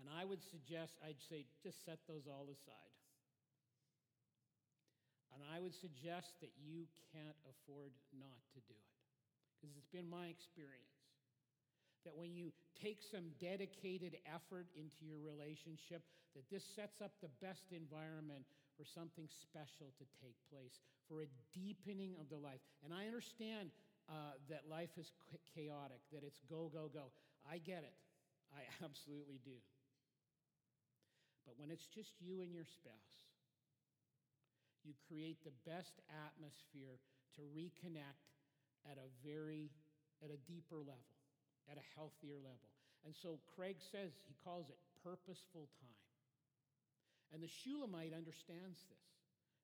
And 0.02 0.10
I 0.10 0.26
would 0.26 0.42
suggest, 0.50 0.98
I'd 1.06 1.22
say, 1.30 1.46
just 1.62 1.86
set 1.86 2.02
those 2.10 2.26
all 2.26 2.50
aside. 2.50 2.98
And 5.34 5.46
I 5.46 5.62
would 5.62 5.74
suggest 5.78 6.34
that 6.42 6.52
you 6.58 6.90
can't 7.14 7.38
afford 7.46 7.94
not 8.18 8.42
to 8.54 8.60
do 8.66 8.74
it. 8.74 8.94
Because 9.62 9.78
it's 9.78 9.94
been 9.94 10.10
my 10.10 10.28
experience 10.28 10.98
That 12.04 12.18
when 12.18 12.36
you 12.36 12.52
take 12.82 13.00
some 13.00 13.32
dedicated 13.40 14.18
effort 14.28 14.68
into 14.76 15.08
your 15.08 15.24
relationship, 15.24 16.04
that 16.36 16.44
this 16.52 16.66
sets 16.76 17.00
up 17.00 17.16
the 17.22 17.32
best 17.40 17.72
environment 17.72 18.44
for 18.78 18.86
something 18.86 19.30
special 19.30 19.94
to 19.98 20.06
take 20.22 20.38
place, 20.50 20.82
for 21.08 21.22
a 21.22 21.30
deepening 21.54 22.16
of 22.20 22.30
the 22.30 22.38
life. 22.38 22.62
And 22.84 22.94
I 22.94 23.06
understand 23.06 23.70
uh, 24.10 24.36
that 24.50 24.68
life 24.70 24.94
is 24.98 25.12
chaotic, 25.54 26.02
that 26.12 26.24
it's 26.26 26.42
go, 26.50 26.70
go, 26.74 26.90
go. 26.92 27.14
I 27.46 27.60
get 27.60 27.86
it. 27.86 27.96
I 28.52 28.66
absolutely 28.86 29.40
do. 29.44 29.58
But 31.46 31.60
when 31.60 31.70
it's 31.70 31.88
just 31.88 32.16
you 32.20 32.42
and 32.42 32.52
your 32.52 32.66
spouse, 32.66 33.20
you 34.84 34.94
create 35.08 35.44
the 35.44 35.56
best 35.64 36.00
atmosphere 36.12 37.00
to 37.36 37.42
reconnect 37.56 38.28
at 38.88 39.00
a 39.00 39.08
very, 39.24 39.72
at 40.24 40.32
a 40.32 40.40
deeper 40.48 40.80
level, 40.84 41.16
at 41.72 41.80
a 41.80 41.86
healthier 41.96 42.36
level. 42.36 42.68
And 43.06 43.16
so 43.16 43.40
Craig 43.56 43.80
says, 43.80 44.12
he 44.28 44.36
calls 44.44 44.68
it 44.70 44.80
purposeful 45.04 45.68
time. 45.80 45.93
And 47.34 47.42
the 47.42 47.50
Shulamite 47.50 48.14
understands 48.14 48.86
this. 48.88 49.10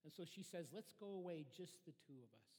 And 0.04 0.12
so 0.12 0.24
she 0.26 0.42
says, 0.44 0.66
let's 0.74 0.94
go 1.00 1.08
away, 1.08 1.46
just 1.56 1.86
the 1.86 1.94
two 2.08 2.18
of 2.18 2.32
us, 2.34 2.50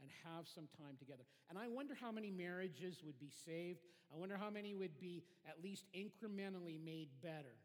and 0.00 0.08
have 0.24 0.46
some 0.46 0.68
time 0.78 0.94
together. 0.98 1.24
And 1.50 1.58
I 1.58 1.66
wonder 1.66 1.96
how 1.98 2.12
many 2.12 2.30
marriages 2.30 3.02
would 3.04 3.18
be 3.18 3.32
saved. 3.44 3.80
I 4.12 4.16
wonder 4.16 4.36
how 4.36 4.50
many 4.50 4.74
would 4.74 5.00
be 5.00 5.24
at 5.48 5.62
least 5.64 5.86
incrementally 5.96 6.78
made 6.78 7.08
better 7.22 7.56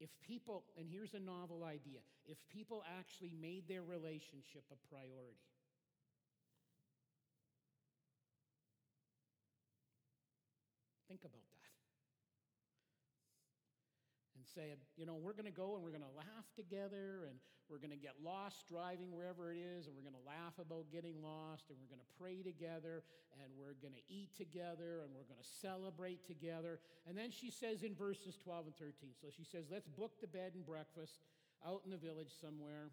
if 0.00 0.10
people, 0.26 0.64
and 0.76 0.86
here's 0.88 1.14
a 1.14 1.20
novel 1.20 1.64
idea, 1.64 2.00
if 2.26 2.38
people 2.48 2.82
actually 2.98 3.32
made 3.40 3.68
their 3.68 3.82
relationship 3.82 4.64
a 4.70 4.76
priority. 4.88 5.38
Think 11.08 11.20
about 11.22 11.46
that. 11.50 11.72
And 14.36 14.43
said, 14.54 14.78
you 14.96 15.04
know, 15.04 15.18
we're 15.18 15.34
going 15.34 15.50
to 15.50 15.54
go 15.54 15.74
and 15.74 15.82
we're 15.82 15.94
going 15.94 16.06
to 16.06 16.16
laugh 16.16 16.46
together 16.54 17.26
and 17.26 17.36
we're 17.68 17.82
going 17.82 17.92
to 17.92 18.00
get 18.00 18.14
lost 18.22 18.68
driving 18.68 19.10
wherever 19.10 19.50
it 19.50 19.58
is 19.58 19.86
and 19.86 19.96
we're 19.96 20.06
going 20.06 20.16
to 20.16 20.26
laugh 20.26 20.54
about 20.62 20.86
getting 20.92 21.18
lost 21.18 21.68
and 21.68 21.76
we're 21.80 21.90
going 21.90 22.02
to 22.02 22.12
pray 22.20 22.44
together 22.44 23.02
and 23.42 23.50
we're 23.58 23.74
going 23.82 23.94
to 23.96 24.06
eat 24.06 24.30
together 24.36 25.02
and 25.02 25.10
we're 25.10 25.26
going 25.26 25.40
to 25.40 25.52
celebrate 25.60 26.22
together. 26.26 26.78
And 27.08 27.18
then 27.18 27.34
she 27.34 27.50
says 27.50 27.82
in 27.82 27.94
verses 27.94 28.38
12 28.38 28.70
and 28.72 28.76
13, 28.76 29.10
so 29.18 29.28
she 29.34 29.44
says, 29.44 29.66
let's 29.72 29.88
book 29.88 30.20
the 30.20 30.30
bed 30.30 30.52
and 30.54 30.64
breakfast 30.64 31.24
out 31.66 31.82
in 31.84 31.90
the 31.90 32.00
village 32.00 32.30
somewhere, 32.40 32.92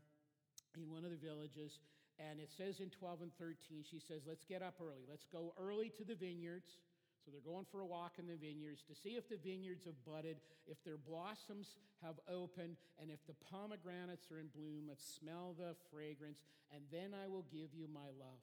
in 0.76 0.90
one 0.90 1.04
of 1.06 1.12
the 1.12 1.22
villages. 1.22 1.80
And 2.20 2.40
it 2.40 2.50
says 2.50 2.80
in 2.80 2.90
12 2.90 3.22
and 3.22 3.34
13, 3.38 3.84
she 3.84 4.00
says, 4.00 4.24
let's 4.28 4.46
get 4.46 4.62
up 4.62 4.76
early. 4.80 5.04
Let's 5.10 5.26
go 5.32 5.54
early 5.60 5.92
to 5.98 6.04
the 6.04 6.16
vineyards 6.16 6.80
so 7.24 7.32
they're 7.32 7.46
going 7.46 7.66
for 7.70 7.82
a 7.82 7.86
walk 7.86 8.18
in 8.18 8.26
the 8.26 8.36
vineyards 8.36 8.82
to 8.90 8.96
see 8.96 9.16
if 9.16 9.30
the 9.30 9.38
vineyards 9.38 9.86
have 9.86 9.98
budded, 10.06 10.38
if 10.66 10.84
their 10.84 10.98
blossoms 10.98 11.78
have 12.02 12.16
opened, 12.28 12.78
and 13.00 13.12
if 13.12 13.22
the 13.28 13.38
pomegranates 13.50 14.32
are 14.32 14.40
in 14.40 14.50
bloom. 14.56 14.90
Let's 14.90 15.06
smell 15.06 15.56
the 15.58 15.76
fragrance, 15.94 16.42
and 16.74 16.82
then 16.92 17.14
I 17.14 17.28
will 17.28 17.46
give 17.52 17.74
you 17.74 17.88
my 17.94 18.10
love. 18.18 18.42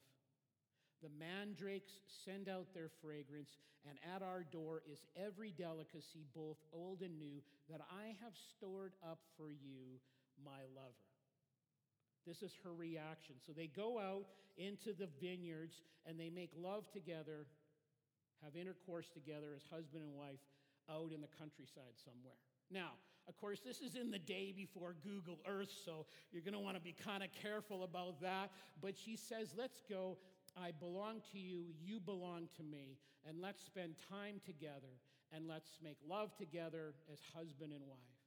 The 1.03 1.11
mandrakes 1.19 1.91
send 2.25 2.47
out 2.47 2.73
their 2.73 2.89
fragrance, 3.01 3.59
and 3.87 3.97
at 4.15 4.21
our 4.21 4.43
door 4.43 4.83
is 4.91 4.99
every 5.15 5.51
delicacy, 5.51 6.27
both 6.35 6.57
old 6.71 7.01
and 7.01 7.17
new, 7.19 7.43
that 7.69 7.81
I 7.91 8.15
have 8.23 8.33
stored 8.55 8.93
up 9.03 9.19
for 9.37 9.49
you, 9.49 9.99
my 10.43 10.63
lover. 10.75 11.09
This 12.27 12.41
is 12.41 12.51
her 12.63 12.73
reaction. 12.73 13.35
So 13.45 13.53
they 13.53 13.67
go 13.67 13.97
out 13.97 14.25
into 14.57 14.93
the 14.93 15.07
vineyards 15.21 15.81
and 16.05 16.19
they 16.19 16.29
make 16.29 16.51
love 16.55 16.91
together 16.91 17.47
have 18.43 18.55
intercourse 18.55 19.09
together 19.09 19.53
as 19.55 19.63
husband 19.69 20.03
and 20.03 20.13
wife 20.15 20.39
out 20.89 21.11
in 21.13 21.21
the 21.21 21.31
countryside 21.37 21.95
somewhere. 22.03 22.37
Now, 22.71 22.91
of 23.27 23.37
course, 23.37 23.59
this 23.59 23.81
is 23.81 23.95
in 23.95 24.09
the 24.09 24.19
day 24.19 24.53
before 24.55 24.95
Google 25.03 25.39
Earth, 25.47 25.69
so 25.85 26.05
you're 26.31 26.41
going 26.41 26.53
to 26.53 26.59
want 26.59 26.77
to 26.77 26.81
be 26.81 26.93
kind 26.93 27.21
of 27.21 27.29
careful 27.31 27.83
about 27.83 28.21
that. 28.21 28.51
But 28.81 28.97
she 28.97 29.15
says, 29.15 29.53
Let's 29.57 29.81
go. 29.89 30.17
I 30.57 30.71
belong 30.71 31.21
to 31.31 31.39
you, 31.39 31.65
you 31.79 31.99
belong 31.99 32.49
to 32.57 32.63
me, 32.63 32.97
and 33.27 33.39
let's 33.39 33.63
spend 33.63 33.95
time 34.09 34.41
together 34.43 34.97
and 35.31 35.47
let's 35.47 35.77
make 35.83 35.97
love 36.07 36.35
together 36.35 36.95
as 37.11 37.19
husband 37.35 37.71
and 37.71 37.81
wife. 37.87 38.18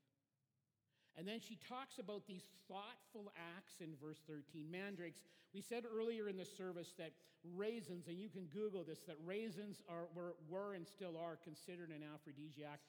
And 1.16 1.29
then 1.29 1.40
she 1.40 1.59
talks 1.68 1.98
about 1.98 2.27
these 2.27 2.48
thoughtful 2.68 3.33
acts 3.57 3.81
in 3.81 3.94
verse 4.01 4.20
13. 4.27 4.70
Mandrakes, 4.70 5.20
we 5.53 5.61
said 5.61 5.85
earlier 5.85 6.29
in 6.29 6.37
the 6.37 6.44
service 6.44 6.94
that 6.98 7.12
raisins, 7.55 8.09
and 8.09 8.18
you 8.18 8.29
can 8.29 8.46
Google 8.46 8.85
this, 8.85 9.01
that 9.07 9.16
raisins 9.25 9.83
are, 9.88 10.09
were, 10.14 10.35
were 10.48 10.75
and 10.75 10.87
still 10.87 11.16
are 11.16 11.37
considered 11.44 11.90
an 11.90 12.03
aphrodisiac, 12.14 12.81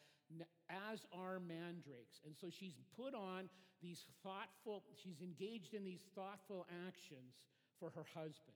as 0.69 1.05
are 1.11 1.39
mandrakes. 1.39 2.21
And 2.25 2.35
so 2.39 2.47
she's 2.49 2.75
put 2.95 3.13
on 3.13 3.49
these 3.81 4.05
thoughtful, 4.23 4.83
she's 5.03 5.21
engaged 5.21 5.73
in 5.73 5.83
these 5.83 6.05
thoughtful 6.15 6.65
actions 6.87 7.35
for 7.79 7.89
her 7.89 8.05
husband. 8.15 8.55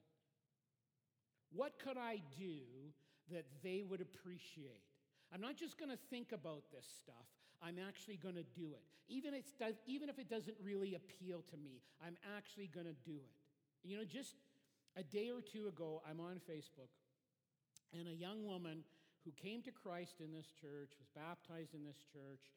What 1.52 1.78
could 1.78 1.98
I 1.98 2.22
do 2.38 2.60
that 3.30 3.44
they 3.62 3.84
would 3.86 4.00
appreciate? 4.00 4.84
I'm 5.32 5.40
not 5.40 5.56
just 5.56 5.78
going 5.78 5.90
to 5.90 5.98
think 6.08 6.32
about 6.32 6.64
this 6.72 6.86
stuff, 7.02 7.28
I'm 7.62 7.76
actually 7.78 8.16
going 8.16 8.36
to 8.36 8.46
do 8.54 8.74
it. 8.74 8.84
Even, 9.08 9.32
it's, 9.34 9.52
even 9.86 10.08
if 10.08 10.18
it 10.18 10.28
doesn't 10.28 10.56
really 10.62 10.94
appeal 10.94 11.42
to 11.50 11.56
me, 11.56 11.80
I'm 12.04 12.16
actually 12.36 12.68
going 12.68 12.86
to 12.86 12.96
do 13.04 13.16
it. 13.16 13.34
You 13.82 13.98
know, 13.98 14.04
just 14.04 14.36
a 14.96 15.02
day 15.02 15.30
or 15.30 15.40
two 15.40 15.68
ago, 15.68 16.02
I'm 16.04 16.20
on 16.20 16.40
Facebook, 16.44 16.92
and 17.96 18.06
a 18.06 18.14
young 18.14 18.44
woman 18.44 18.84
who 19.24 19.32
came 19.32 19.62
to 19.62 19.72
Christ 19.72 20.20
in 20.20 20.30
this 20.30 20.46
church, 20.60 20.92
was 21.00 21.08
baptized 21.16 21.74
in 21.74 21.82
this 21.82 21.98
church, 22.12 22.52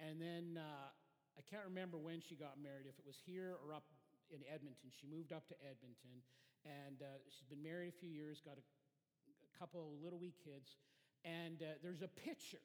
and 0.00 0.20
then 0.20 0.58
uh, 0.58 0.90
I 1.38 1.42
can't 1.46 1.64
remember 1.64 1.96
when 1.98 2.20
she 2.20 2.34
got 2.34 2.58
married, 2.58 2.90
if 2.90 2.98
it 2.98 3.06
was 3.06 3.16
here 3.24 3.54
or 3.62 3.72
up 3.72 3.86
in 4.32 4.42
Edmonton. 4.50 4.90
She 4.90 5.06
moved 5.06 5.32
up 5.32 5.46
to 5.48 5.56
Edmonton, 5.62 6.24
and 6.66 7.00
uh, 7.00 7.22
she's 7.30 7.46
been 7.46 7.62
married 7.62 7.94
a 7.94 7.96
few 7.96 8.10
years, 8.10 8.42
got 8.42 8.58
a, 8.58 8.64
a 8.64 9.52
couple 9.58 9.96
little 10.02 10.18
wee 10.18 10.34
kids 10.42 10.76
and 11.24 11.62
uh, 11.62 11.78
there's 11.82 12.02
a 12.02 12.08
picture. 12.08 12.62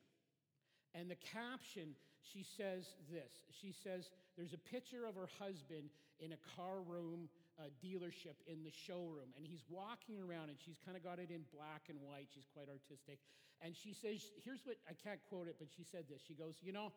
And 0.96 1.10
the 1.10 1.20
caption, 1.20 1.96
she 2.22 2.44
says 2.44 2.88
this. 3.12 3.32
She 3.52 3.74
says, 3.84 4.10
There's 4.38 4.54
a 4.54 4.62
picture 4.62 5.06
of 5.06 5.16
her 5.16 5.30
husband 5.40 5.90
in 6.20 6.34
a 6.34 6.42
car 6.56 6.82
room 6.82 7.30
uh, 7.60 7.70
dealership 7.84 8.38
in 8.46 8.64
the 8.64 8.72
showroom. 8.72 9.34
And 9.38 9.46
he's 9.46 9.66
walking 9.70 10.22
around, 10.22 10.50
and 10.50 10.58
she's 10.58 10.78
kind 10.86 10.98
of 10.98 11.04
got 11.04 11.20
it 11.20 11.30
in 11.30 11.42
black 11.54 11.90
and 11.90 11.98
white. 12.02 12.30
She's 12.34 12.48
quite 12.54 12.70
artistic. 12.70 13.20
And 13.62 13.76
she 13.76 13.94
says, 13.94 14.22
Here's 14.44 14.62
what 14.66 14.78
I 14.90 14.94
can't 14.94 15.20
quote 15.30 15.48
it, 15.48 15.56
but 15.60 15.68
she 15.76 15.84
said 15.84 16.06
this. 16.10 16.22
She 16.26 16.34
goes, 16.34 16.56
You 16.62 16.74
know, 16.74 16.94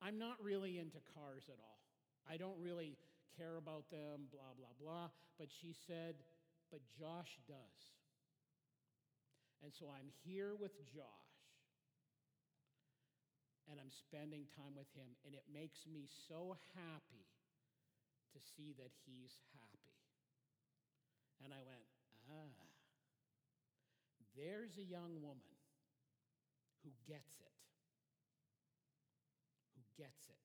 I'm 0.00 0.18
not 0.18 0.36
really 0.42 0.78
into 0.78 1.00
cars 1.16 1.48
at 1.48 1.58
all. 1.60 1.80
I 2.28 2.36
don't 2.36 2.58
really 2.60 2.96
care 3.36 3.56
about 3.56 3.90
them, 3.90 4.28
blah, 4.30 4.52
blah, 4.56 4.76
blah. 4.80 5.08
But 5.38 5.48
she 5.48 5.74
said, 5.86 6.16
But 6.70 6.80
Josh 6.98 7.40
does. 7.48 7.80
And 9.62 9.72
so 9.72 9.86
I'm 9.94 10.10
here 10.26 10.52
with 10.58 10.74
Josh, 10.90 11.21
and 13.72 13.80
I'm 13.80 13.88
spending 13.88 14.44
time 14.52 14.76
with 14.76 14.92
him, 14.92 15.16
and 15.24 15.32
it 15.32 15.48
makes 15.48 15.88
me 15.88 16.04
so 16.28 16.60
happy 16.76 17.24
to 18.36 18.38
see 18.52 18.76
that 18.76 18.92
he's 19.08 19.40
happy. 19.56 19.96
And 21.40 21.56
I 21.56 21.64
went, 21.64 21.80
ah, 22.28 22.68
there's 24.36 24.76
a 24.76 24.84
young 24.84 25.24
woman 25.24 25.56
who 26.84 26.92
gets 27.08 27.40
it. 27.40 27.56
Who 29.72 29.82
gets 29.96 30.28
it. 30.28 30.36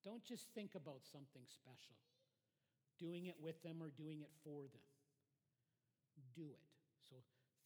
Don't 0.00 0.24
just 0.24 0.48
think 0.56 0.72
about 0.74 1.04
something 1.04 1.44
special, 1.44 2.00
doing 2.98 3.26
it 3.26 3.36
with 3.36 3.60
them 3.62 3.84
or 3.84 3.92
doing 3.92 4.24
it 4.24 4.32
for 4.42 4.64
them. 4.64 4.88
Do 6.34 6.56
it. 6.56 6.67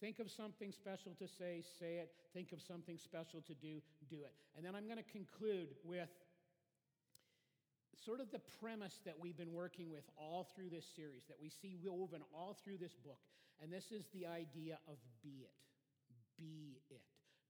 Think 0.03 0.19
of 0.19 0.29
something 0.33 0.73
special 0.73 1.15
to 1.21 1.29
say, 1.29 1.63
say 1.79 2.03
it. 2.03 2.11
Think 2.35 2.51
of 2.51 2.61
something 2.61 2.99
special 2.99 3.41
to 3.43 3.55
do, 3.55 3.81
do 4.11 4.17
it. 4.25 4.35
And 4.57 4.67
then 4.67 4.75
I'm 4.75 4.87
going 4.87 4.99
to 4.99 5.13
conclude 5.13 5.69
with 5.85 6.11
sort 8.05 8.19
of 8.19 8.33
the 8.33 8.41
premise 8.61 9.01
that 9.07 9.15
we've 9.21 9.37
been 9.37 9.53
working 9.53 9.93
with 9.93 10.03
all 10.19 10.49
through 10.57 10.71
this 10.71 10.85
series, 10.97 11.23
that 11.29 11.37
we 11.41 11.49
see 11.49 11.77
woven 11.81 12.21
all 12.35 12.59
through 12.65 12.79
this 12.79 12.97
book. 12.97 13.21
And 13.63 13.73
this 13.73 13.93
is 13.93 14.07
the 14.13 14.27
idea 14.27 14.79
of 14.89 14.97
be 15.23 15.47
it. 15.47 15.55
Be 16.37 16.81
it. 16.91 17.03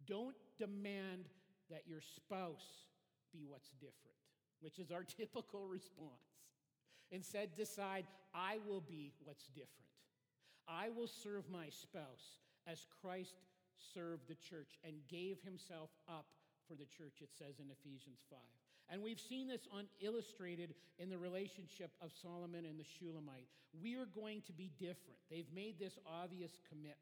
Don't 0.07 0.37
demand 0.59 1.25
that 1.71 1.85
your 1.87 2.03
spouse 2.03 2.85
be 3.33 3.47
what's 3.49 3.71
different, 3.81 4.19
which 4.61 4.79
is 4.79 4.91
our 4.91 5.05
typical 5.17 5.67
response. 5.67 6.37
Instead, 7.11 7.57
decide, 7.57 8.05
I 8.35 8.59
will 8.69 8.83
be 8.83 9.15
what's 9.25 9.47
different. 9.47 9.92
I 10.69 10.89
will 10.91 11.09
serve 11.09 11.45
my 11.51 11.69
spouse 11.69 12.41
as 12.67 12.87
Christ 13.01 13.35
served 13.95 14.29
the 14.29 14.37
church 14.37 14.79
and 14.85 14.95
gave 15.09 15.41
himself 15.43 15.91
up 16.09 16.27
for 16.69 16.75
the 16.75 16.87
church, 16.87 17.21
it 17.21 17.31
says 17.37 17.59
in 17.59 17.67
Ephesians 17.71 18.21
5. 18.31 18.39
And 18.89 19.03
we've 19.03 19.21
seen 19.21 19.49
this 19.49 19.67
on, 19.73 19.87
illustrated 20.01 20.75
in 20.99 21.09
the 21.09 21.19
relationship 21.19 21.91
of 22.01 22.11
Solomon 22.23 22.65
and 22.65 22.79
the 22.79 22.85
Shulamite. 22.85 23.49
We 23.81 23.97
are 23.97 24.07
going 24.07 24.43
to 24.43 24.53
be 24.53 24.71
different. 24.79 25.19
They've 25.31 25.51
made 25.55 25.79
this 25.79 25.99
obvious 26.07 26.59
commitment. 26.69 26.99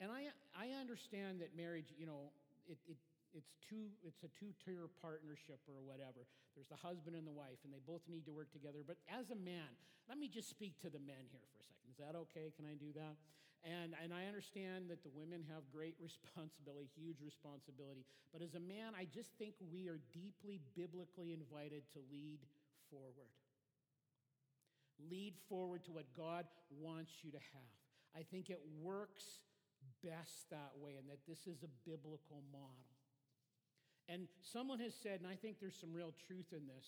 And 0.00 0.10
I, 0.10 0.28
I 0.58 0.78
understand 0.80 1.40
that 1.40 1.56
marriage, 1.56 1.94
you 1.96 2.06
know, 2.06 2.30
it, 2.66 2.78
it, 2.86 2.96
it's, 3.34 3.58
two, 3.58 3.90
it's 4.06 4.22
a 4.22 4.30
two 4.38 4.54
tier 4.62 4.86
partnership 5.02 5.58
or 5.66 5.82
whatever. 5.82 6.24
There's 6.54 6.70
the 6.70 6.78
husband 6.78 7.18
and 7.18 7.26
the 7.26 7.34
wife, 7.34 7.58
and 7.66 7.74
they 7.74 7.82
both 7.82 8.06
need 8.06 8.24
to 8.30 8.32
work 8.32 8.54
together. 8.54 8.86
But 8.86 9.02
as 9.10 9.34
a 9.34 9.38
man, 9.38 9.68
let 10.06 10.16
me 10.16 10.30
just 10.30 10.48
speak 10.48 10.78
to 10.86 10.88
the 10.88 11.02
men 11.02 11.26
here 11.34 11.42
for 11.50 11.58
a 11.58 11.66
second. 11.66 11.90
Is 11.90 11.98
that 11.98 12.14
okay? 12.30 12.54
Can 12.54 12.64
I 12.64 12.78
do 12.78 12.94
that? 12.94 13.18
And, 13.64 13.96
and 13.96 14.12
I 14.12 14.28
understand 14.28 14.92
that 14.92 15.02
the 15.02 15.10
women 15.10 15.42
have 15.48 15.64
great 15.72 15.96
responsibility, 16.02 16.88
huge 16.94 17.18
responsibility. 17.24 18.06
But 18.30 18.44
as 18.44 18.54
a 18.54 18.62
man, 18.62 18.94
I 18.94 19.08
just 19.10 19.34
think 19.34 19.58
we 19.72 19.88
are 19.88 19.98
deeply 20.12 20.60
biblically 20.76 21.32
invited 21.34 21.82
to 21.96 22.00
lead 22.12 22.44
forward. 22.92 23.32
Lead 25.10 25.34
forward 25.48 25.82
to 25.90 25.92
what 25.92 26.06
God 26.14 26.46
wants 26.70 27.24
you 27.26 27.32
to 27.32 27.42
have. 27.56 27.74
I 28.14 28.22
think 28.22 28.46
it 28.46 28.62
works 28.78 29.42
best 30.04 30.50
that 30.50 30.70
way, 30.78 30.94
and 31.00 31.08
that 31.08 31.18
this 31.26 31.46
is 31.50 31.64
a 31.64 31.72
biblical 31.88 32.44
model. 32.52 32.93
And 34.08 34.28
someone 34.42 34.80
has 34.80 34.92
said, 34.94 35.20
and 35.20 35.28
I 35.28 35.34
think 35.34 35.60
there's 35.60 35.78
some 35.80 35.92
real 35.92 36.12
truth 36.28 36.52
in 36.52 36.66
this, 36.68 36.86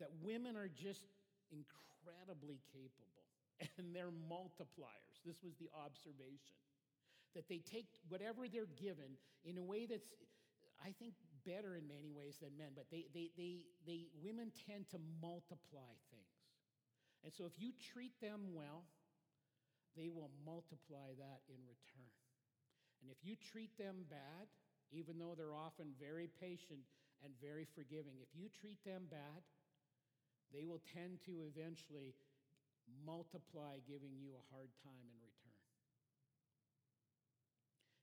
that 0.00 0.08
women 0.22 0.56
are 0.56 0.68
just 0.68 1.04
incredibly 1.52 2.60
capable 2.72 3.24
and 3.78 3.94
they're 3.94 4.14
multipliers. 4.30 5.20
This 5.24 5.42
was 5.44 5.54
the 5.60 5.68
observation. 5.76 6.58
That 7.34 7.48
they 7.48 7.58
take 7.58 7.86
whatever 8.08 8.46
they're 8.46 8.70
given 8.78 9.18
in 9.44 9.58
a 9.58 9.62
way 9.62 9.86
that's, 9.86 10.06
I 10.78 10.94
think, 10.98 11.14
better 11.44 11.74
in 11.74 11.86
many 11.86 12.10
ways 12.14 12.38
than 12.40 12.56
men, 12.56 12.72
but 12.74 12.86
they, 12.90 13.06
they, 13.12 13.30
they, 13.36 13.66
they, 13.86 14.06
women 14.22 14.50
tend 14.66 14.88
to 14.90 14.98
multiply 15.20 15.92
things. 16.14 16.34
And 17.24 17.32
so 17.34 17.44
if 17.44 17.52
you 17.58 17.72
treat 17.92 18.14
them 18.22 18.54
well, 18.54 18.86
they 19.96 20.08
will 20.08 20.30
multiply 20.46 21.14
that 21.18 21.40
in 21.50 21.60
return. 21.66 22.12
And 23.02 23.10
if 23.10 23.18
you 23.22 23.36
treat 23.36 23.76
them 23.78 24.06
bad, 24.08 24.46
even 24.92 25.18
though 25.18 25.34
they're 25.36 25.54
often 25.54 25.94
very 26.00 26.28
patient 26.40 26.84
and 27.24 27.32
very 27.40 27.66
forgiving, 27.74 28.20
if 28.20 28.28
you 28.34 28.48
treat 28.60 28.82
them 28.84 29.08
bad, 29.10 29.42
they 30.52 30.64
will 30.64 30.82
tend 30.94 31.18
to 31.26 31.46
eventually 31.48 32.14
multiply 33.06 33.80
giving 33.88 34.12
you 34.20 34.36
a 34.36 34.44
hard 34.52 34.68
time 34.84 35.06
in 35.08 35.18
return. 35.24 35.60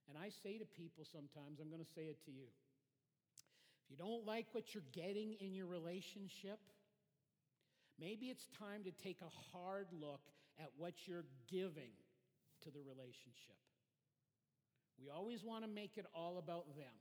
And 0.10 0.17
I 0.17 0.30
say 0.44 0.58
to 0.58 0.65
people 0.65 1.06
sometimes, 1.08 1.62
I'm 1.62 1.70
going 1.70 1.84
to 1.84 1.94
say 1.96 2.12
it 2.12 2.20
to 2.26 2.32
you. 2.32 2.50
If 3.86 3.91
you 3.91 3.98
don't 3.98 4.26
like 4.26 4.48
what 4.52 4.74
you're 4.74 4.88
getting 4.91 5.36
in 5.39 5.54
your 5.54 5.67
relationship, 5.67 6.60
maybe 8.00 8.28
it's 8.28 8.48
time 8.60 8.84
to 8.84 8.91
take 8.91 9.22
a 9.22 9.32
hard 9.56 9.88
look 9.94 10.22
at 10.60 10.70
what 10.78 10.94
you're 11.08 11.26
giving 11.50 11.96
to 12.63 12.72
the 12.72 12.82
relationship. 12.82 13.56
We 15.02 15.10
always 15.10 15.44
want 15.44 15.64
to 15.64 15.70
make 15.70 15.98
it 15.98 16.06
all 16.14 16.38
about 16.38 16.76
them. 16.76 16.94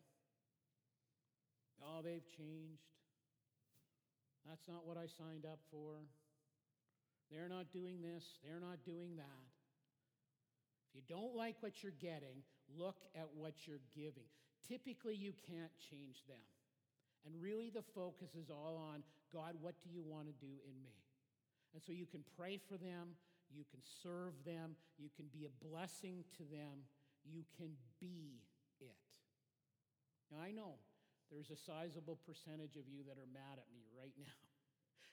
Oh, 1.83 2.01
they've 2.03 2.27
changed. 2.37 2.89
That's 4.49 4.67
not 4.69 4.87
what 4.87 4.97
I 4.97 5.07
signed 5.07 5.45
up 5.45 5.61
for. 5.71 6.01
They're 7.31 7.49
not 7.49 7.73
doing 7.73 8.03
this, 8.03 8.25
they're 8.43 8.61
not 8.61 8.85
doing 8.85 9.17
that. 9.17 9.45
If 10.89 10.97
you 10.97 11.03
don't 11.09 11.37
like 11.37 11.57
what 11.61 11.83
you're 11.83 11.93
getting, 12.01 12.43
look 12.77 12.97
at 13.15 13.29
what 13.37 13.55
you're 13.67 13.85
giving. 13.95 14.27
Typically, 14.67 15.15
you 15.15 15.33
can't 15.47 15.71
change 15.91 16.27
them. 16.27 16.43
And 17.25 17.41
really, 17.41 17.71
the 17.71 17.85
focus 17.95 18.35
is 18.35 18.51
all 18.51 18.77
on 18.93 19.03
God, 19.33 19.55
what 19.61 19.75
do 19.85 19.91
you 19.91 20.03
want 20.03 20.27
to 20.27 20.33
do 20.33 20.51
in 20.67 20.83
me? 20.83 20.97
And 21.73 21.83
so 21.83 21.93
you 21.93 22.07
can 22.07 22.25
pray 22.37 22.59
for 22.59 22.77
them, 22.77 23.15
you 23.55 23.65
can 23.71 23.81
serve 24.03 24.35
them, 24.45 24.75
you 24.99 25.09
can 25.15 25.27
be 25.33 25.47
a 25.47 25.65
blessing 25.65 26.25
to 26.39 26.43
them, 26.43 26.83
you 27.31 27.47
can 27.57 27.71
be 28.03 28.43
it. 28.83 28.99
Now, 30.31 30.43
I 30.43 30.51
know 30.51 30.83
there's 31.31 31.51
a 31.55 31.59
sizable 31.59 32.19
percentage 32.27 32.75
of 32.75 32.91
you 32.91 33.07
that 33.07 33.15
are 33.15 33.31
mad 33.31 33.63
at 33.63 33.71
me 33.71 33.87
right 33.95 34.15
now. 34.19 34.35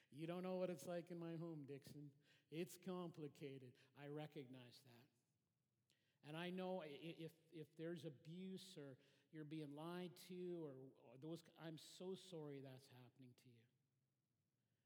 You 0.07 0.23
don't 0.23 0.41
know 0.41 0.55
what 0.55 0.71
it's 0.71 0.87
like 0.87 1.11
in 1.11 1.19
my 1.19 1.35
home, 1.35 1.67
Dixon. 1.67 2.07
It's 2.47 2.79
complicated. 2.87 3.75
I 3.99 4.07
recognize 4.07 4.79
that. 4.87 5.07
And 6.31 6.33
I 6.39 6.47
know 6.47 6.79
if, 6.87 7.35
if 7.51 7.67
there's 7.75 8.07
abuse 8.07 8.79
or 8.79 8.95
you're 9.35 9.47
being 9.47 9.67
lied 9.75 10.15
to 10.31 10.63
or, 10.63 10.95
or 11.11 11.19
those, 11.19 11.43
I'm 11.59 11.75
so 11.99 12.15
sorry 12.31 12.63
that's 12.63 12.87
happening 12.87 13.35
to 13.35 13.47
you. 13.51 13.67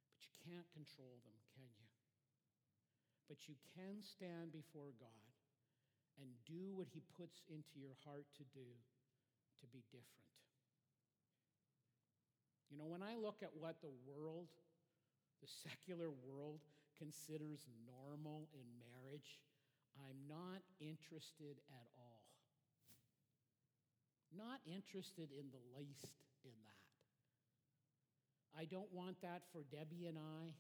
But 0.10 0.26
you 0.26 0.34
can't 0.42 0.70
control 0.74 1.22
them, 1.22 1.38
can 1.54 1.70
you? 1.70 1.90
But 3.30 3.46
you 3.46 3.54
can 3.78 4.02
stand 4.02 4.50
before 4.50 4.90
God 4.98 5.32
and 6.20 6.30
do 6.44 6.74
what 6.76 6.88
He 6.92 7.02
puts 7.16 7.44
into 7.48 7.80
your 7.80 7.96
heart 8.04 8.26
to 8.38 8.44
do 8.52 8.68
to 9.62 9.66
be 9.72 9.84
different. 9.92 10.28
You 12.72 12.80
know, 12.80 12.88
when 12.88 13.04
I 13.04 13.16
look 13.16 13.44
at 13.44 13.52
what 13.54 13.80
the 13.84 13.92
world 14.08 14.48
the 15.42 15.50
secular 15.50 16.10
world 16.10 16.62
considers 16.98 17.66
normal 17.90 18.48
in 18.54 18.66
marriage, 18.78 19.42
I'm 19.98 20.30
not 20.30 20.62
interested 20.80 21.58
at 21.74 21.88
all. 21.98 22.30
Not 24.32 24.62
interested 24.64 25.34
in 25.34 25.50
the 25.52 25.66
least 25.76 26.14
in 26.46 26.54
that. 26.64 26.88
I 28.56 28.66
don't 28.66 28.92
want 28.94 29.20
that 29.22 29.42
for 29.52 29.66
Debbie 29.74 30.06
and 30.06 30.18
I. 30.18 30.54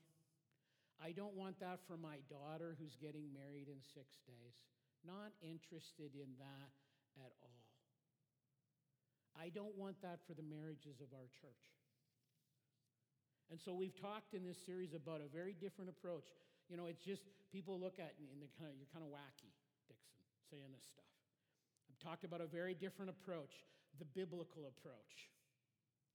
I 1.03 1.11
don't 1.13 1.35
want 1.35 1.59
that 1.61 1.79
for 1.87 1.95
my 1.95 2.17
daughter 2.29 2.75
who's 2.81 2.97
getting 2.97 3.31
married 3.33 3.69
in 3.69 3.79
six 3.93 4.19
days. 4.27 4.57
Not 5.05 5.33
interested 5.41 6.13
in 6.13 6.37
that 6.37 6.71
at 7.17 7.33
all. 7.41 7.65
I 9.35 9.49
don't 9.49 9.75
want 9.77 10.01
that 10.01 10.19
for 10.27 10.33
the 10.33 10.43
marriages 10.43 11.01
of 11.01 11.09
our 11.15 11.27
church. 11.39 11.65
And 13.49 13.59
so 13.59 13.73
we've 13.73 13.95
talked 13.95 14.33
in 14.33 14.47
this 14.47 14.59
series 14.63 14.93
about 14.93 15.19
a 15.19 15.27
very 15.27 15.51
different 15.51 15.89
approach. 15.89 16.31
You 16.69 16.77
know, 16.77 16.87
it's 16.87 17.03
just 17.03 17.27
people 17.51 17.79
look 17.79 17.99
at 17.99 18.15
me 18.15 18.31
and 18.31 18.39
they're 18.39 18.55
kind 18.55 18.71
of, 18.71 18.79
you're 18.79 18.91
kind 18.95 19.03
of 19.03 19.11
wacky, 19.11 19.51
Dixon, 19.91 20.23
saying 20.47 20.71
this 20.71 20.87
stuff. 20.87 21.11
I've 21.91 21.99
talked 21.99 22.23
about 22.23 22.39
a 22.39 22.47
very 22.47 22.73
different 22.73 23.11
approach, 23.11 23.67
the 23.99 24.07
biblical 24.07 24.71
approach, 24.71 25.27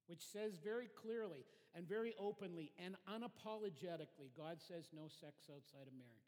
which 0.08 0.24
says 0.24 0.56
very 0.56 0.88
clearly 0.96 1.44
and 1.76 1.86
very 1.86 2.14
openly 2.16 2.72
and 2.80 2.96
unapologetically 3.04 4.32
God 4.32 4.56
says 4.64 4.88
no 4.96 5.08
sex 5.12 5.44
outside 5.52 5.84
of 5.84 5.92
marriage. 5.92 6.25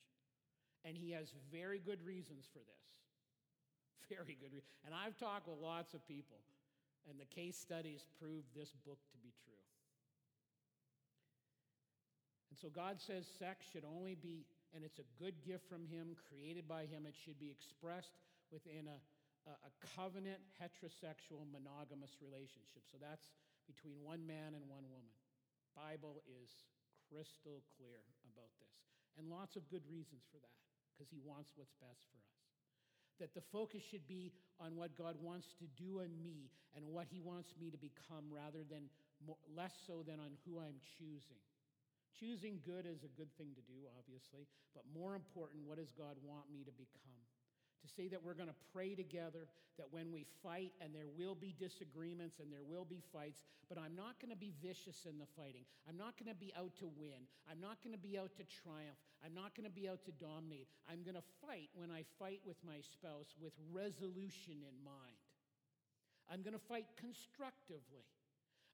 And 0.85 0.97
he 0.97 1.13
has 1.13 1.35
very 1.51 1.79
good 1.79 2.05
reasons 2.05 2.47
for 2.53 2.61
this. 2.61 2.87
Very 4.09 4.39
good. 4.41 4.55
Re- 4.55 4.65
and 4.87 4.95
I've 4.95 5.19
talked 5.19 5.49
with 5.49 5.59
lots 5.61 5.93
of 5.93 6.07
people, 6.07 6.41
and 7.11 7.21
the 7.21 7.29
case 7.29 7.59
studies 7.59 8.07
prove 8.17 8.45
this 8.57 8.73
book 8.87 8.99
to 9.13 9.19
be 9.19 9.35
true. 9.45 9.61
And 12.49 12.57
so 12.57 12.73
God 12.73 13.01
says 13.01 13.27
sex 13.27 13.67
should 13.69 13.85
only 13.85 14.15
be, 14.15 14.47
and 14.73 14.81
it's 14.81 14.99
a 14.99 15.09
good 15.21 15.35
gift 15.45 15.69
from 15.69 15.85
Him, 15.85 16.17
created 16.17 16.65
by 16.67 16.89
Him. 16.89 17.05
It 17.05 17.15
should 17.15 17.39
be 17.39 17.53
expressed 17.53 18.17
within 18.49 18.89
a, 18.89 18.99
a 19.51 19.73
covenant, 19.97 20.41
heterosexual, 20.57 21.45
monogamous 21.53 22.17
relationship. 22.25 22.89
So 22.89 22.97
that's 22.97 23.29
between 23.69 24.01
one 24.01 24.25
man 24.25 24.57
and 24.57 24.65
one 24.65 24.89
woman. 24.89 25.13
Bible 25.77 26.25
is 26.27 26.51
crystal 27.07 27.63
clear 27.77 28.03
about 28.35 28.51
this. 28.59 28.75
And 29.17 29.29
lots 29.29 29.57
of 29.57 29.69
good 29.69 29.85
reasons 29.89 30.25
for 30.31 30.39
that, 30.41 30.59
because 30.99 31.07
He 31.15 31.23
wants 31.23 31.55
what's 31.55 31.79
best 31.79 32.03
for 32.11 32.19
us 32.19 32.29
that 33.19 33.35
the 33.35 33.43
focus 33.53 33.83
should 33.83 34.07
be 34.07 34.33
on 34.59 34.75
what 34.75 34.97
God 34.97 35.15
wants 35.21 35.55
to 35.59 35.67
do 35.75 36.01
in 36.01 36.11
me 36.23 36.51
and 36.75 36.87
what 36.87 37.07
He 37.11 37.21
wants 37.21 37.55
me 37.61 37.71
to 37.71 37.79
become 37.79 38.31
rather 38.31 38.63
than 38.67 38.87
more, 39.27 39.39
less 39.55 39.75
so 39.87 40.03
than 40.07 40.19
on 40.23 40.39
who 40.47 40.59
I'm 40.59 40.79
choosing. 40.99 41.43
Choosing 42.19 42.59
good 42.67 42.87
is 42.87 43.07
a 43.07 43.13
good 43.15 43.31
thing 43.39 43.55
to 43.55 43.63
do, 43.67 43.87
obviously, 43.99 44.47
but 44.75 44.83
more 44.91 45.15
important, 45.15 45.63
what 45.67 45.79
does 45.79 45.91
God 45.95 46.19
want 46.23 46.51
me 46.51 46.67
to 46.67 46.75
become? 46.75 47.23
To 47.83 47.89
say 47.95 48.09
that 48.09 48.23
we're 48.23 48.35
going 48.35 48.51
to 48.51 48.61
pray 48.75 48.95
together, 48.95 49.47
that 49.79 49.87
when 49.91 50.11
we 50.11 50.27
fight, 50.43 50.73
and 50.83 50.91
there 50.93 51.07
will 51.07 51.37
be 51.39 51.55
disagreements 51.55 52.43
and 52.43 52.51
there 52.51 52.67
will 52.67 52.85
be 52.85 53.01
fights, 53.13 53.47
but 53.69 53.79
I'm 53.79 53.95
not 53.95 54.19
going 54.19 54.35
to 54.35 54.37
be 54.37 54.53
vicious 54.61 55.07
in 55.07 55.17
the 55.19 55.31
fighting. 55.39 55.63
I'm 55.89 55.97
not 55.97 56.19
going 56.19 56.29
to 56.29 56.39
be 56.39 56.53
out 56.59 56.75
to 56.83 56.91
win. 56.99 57.31
I'm 57.47 57.63
not 57.63 57.79
going 57.87 57.95
to 57.95 58.03
be 58.03 58.19
out 58.19 58.35
to 58.37 58.45
triumph. 58.67 58.99
I'm 59.23 59.35
not 59.35 59.55
going 59.55 59.71
to 59.71 59.73
be 59.73 59.89
out 59.89 60.03
to 60.11 60.13
dominate. 60.19 60.67
I'm 60.91 61.07
going 61.07 61.15
to 61.15 61.29
fight 61.47 61.71
when 61.79 61.95
I 61.95 62.03
fight 62.19 62.43
with 62.43 62.59
my 62.67 62.83
spouse 62.83 63.31
with 63.39 63.55
resolution 63.71 64.67
in 64.67 64.77
mind. 64.83 65.23
I'm 66.27 66.43
going 66.43 66.59
to 66.59 66.67
fight 66.67 66.87
constructively. 66.99 68.05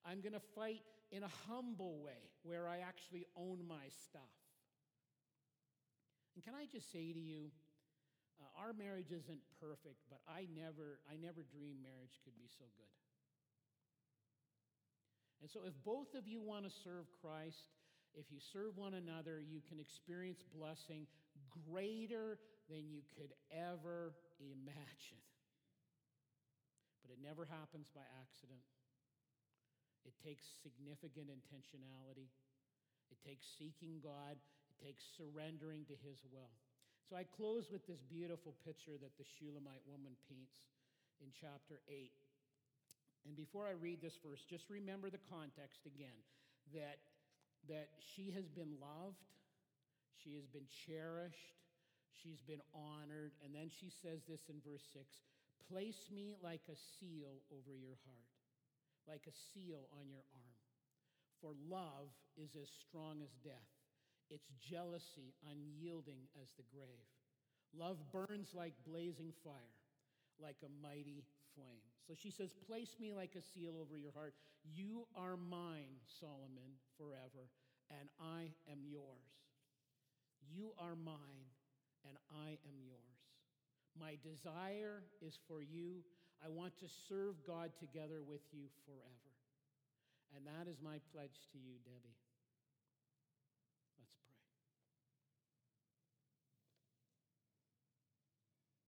I'm 0.05 0.21
going 0.21 0.35
to 0.35 0.47
fight 0.57 0.81
in 1.13 1.23
a 1.23 1.33
humble 1.49 2.01
way 2.01 2.33
where 2.43 2.69
I 2.69 2.81
actually 2.81 3.27
own 3.37 3.61
my 3.69 3.85
stuff. 4.09 4.35
And 6.35 6.43
can 6.43 6.55
I 6.55 6.67
just 6.67 6.91
say 6.91 7.13
to 7.13 7.21
you, 7.21 7.53
uh, 8.43 8.51
our 8.59 8.73
marriage 8.73 9.13
isn't 9.15 9.43
perfect, 9.61 10.03
but 10.11 10.19
I 10.27 10.47
never, 10.51 10.99
I 11.07 11.15
never 11.15 11.47
dreamed 11.47 11.83
marriage 11.83 12.19
could 12.25 12.35
be 12.35 12.51
so 12.51 12.67
good. 12.75 12.95
And 15.43 15.51
so, 15.51 15.69
if 15.69 15.77
both 15.85 16.15
of 16.17 16.27
you 16.27 16.41
want 16.41 16.65
to 16.65 16.73
serve 16.73 17.05
Christ, 17.21 17.69
if 18.17 18.31
you 18.31 18.39
serve 18.41 18.79
one 18.79 18.95
another, 18.95 19.43
you 19.43 19.61
can 19.61 19.79
experience 19.79 20.41
blessing 20.55 21.07
greater 21.69 22.39
than 22.71 22.89
you 22.89 23.05
could 23.13 23.35
ever 23.53 24.15
imagine. 24.41 25.21
But 27.05 27.13
it 27.13 27.21
never 27.21 27.45
happens 27.45 27.93
by 27.93 28.07
accident. 28.25 28.65
It 30.09 30.17
takes 30.25 30.49
significant 30.65 31.29
intentionality. 31.29 32.33
It 33.13 33.21
takes 33.21 33.45
seeking 33.61 34.01
God. 34.01 34.41
It 34.73 34.77
takes 34.81 35.05
surrendering 35.17 35.85
to 35.93 35.97
His 36.01 36.25
will. 36.33 36.57
So 37.09 37.17
I 37.17 37.25
close 37.29 37.69
with 37.69 37.85
this 37.87 38.01
beautiful 38.01 38.57
picture 38.65 38.97
that 38.97 39.13
the 39.21 39.29
Shulamite 39.37 39.85
woman 39.85 40.17
paints 40.25 40.57
in 41.21 41.29
chapter 41.37 41.85
8. 41.85 42.11
And 43.29 43.37
before 43.37 43.69
I 43.69 43.77
read 43.77 44.01
this 44.01 44.17
verse, 44.25 44.41
just 44.49 44.69
remember 44.73 45.13
the 45.13 45.21
context 45.29 45.85
again 45.85 46.17
that, 46.73 47.05
that 47.69 47.93
she 48.01 48.33
has 48.33 48.49
been 48.49 48.81
loved, 48.81 49.21
she 50.25 50.37
has 50.37 50.49
been 50.49 50.65
cherished, 50.89 51.61
she's 52.25 52.41
been 52.41 52.65
honored. 52.73 53.37
And 53.45 53.53
then 53.53 53.69
she 53.69 53.93
says 53.93 54.25
this 54.25 54.49
in 54.49 54.65
verse 54.65 54.85
6 54.97 55.05
Place 55.69 56.09
me 56.09 56.37
like 56.41 56.65
a 56.73 56.77
seal 56.77 57.45
over 57.53 57.77
your 57.77 58.01
heart, 58.09 58.33
like 59.05 59.29
a 59.29 59.37
seal 59.53 59.89
on 59.93 60.09
your 60.09 60.25
arm. 60.33 60.61
For 61.41 61.53
love 61.69 62.09
is 62.41 62.57
as 62.57 62.69
strong 62.89 63.21
as 63.21 63.33
death, 63.45 63.69
its 64.31 64.49
jealousy 64.61 65.35
unyielding 65.51 66.29
as 66.41 66.49
the 66.57 66.65
grave. 66.75 67.09
Love 67.77 67.99
burns 68.13 68.55
like 68.55 68.73
blazing 68.87 69.33
fire, 69.43 69.77
like 70.41 70.57
a 70.65 70.71
mighty 70.83 71.25
flame. 71.55 71.85
So 72.07 72.15
she 72.15 72.31
says, 72.31 72.55
Place 72.67 72.97
me 73.01 73.13
like 73.13 73.35
a 73.37 73.43
seal 73.43 73.75
over 73.81 73.97
your 73.97 74.13
heart. 74.13 74.35
You 74.65 75.07
are 75.17 75.37
mine, 75.37 76.01
Solomon, 76.21 76.79
forever, 76.97 77.51
and 77.91 78.09
I 78.21 78.53
am 78.71 78.81
yours. 78.87 79.35
You 80.53 80.73
are 80.79 80.97
mine, 80.97 81.49
and 82.07 82.17
I 82.31 82.59
am 82.65 82.77
yours. 82.85 83.21
My 83.99 84.17
desire 84.23 85.03
is 85.21 85.39
for 85.49 85.63
you. 85.63 86.03
I 86.45 86.49
want 86.49 86.77
to 86.81 86.87
serve 87.09 87.37
God 87.47 87.71
together 87.79 88.21
with 88.27 88.43
you 88.53 88.67
forever. 88.85 89.33
And 90.35 90.47
that 90.47 90.69
is 90.69 90.79
my 90.83 90.99
pledge 91.13 91.39
to 91.53 91.59
you, 91.59 91.79
Debbie. 91.85 92.19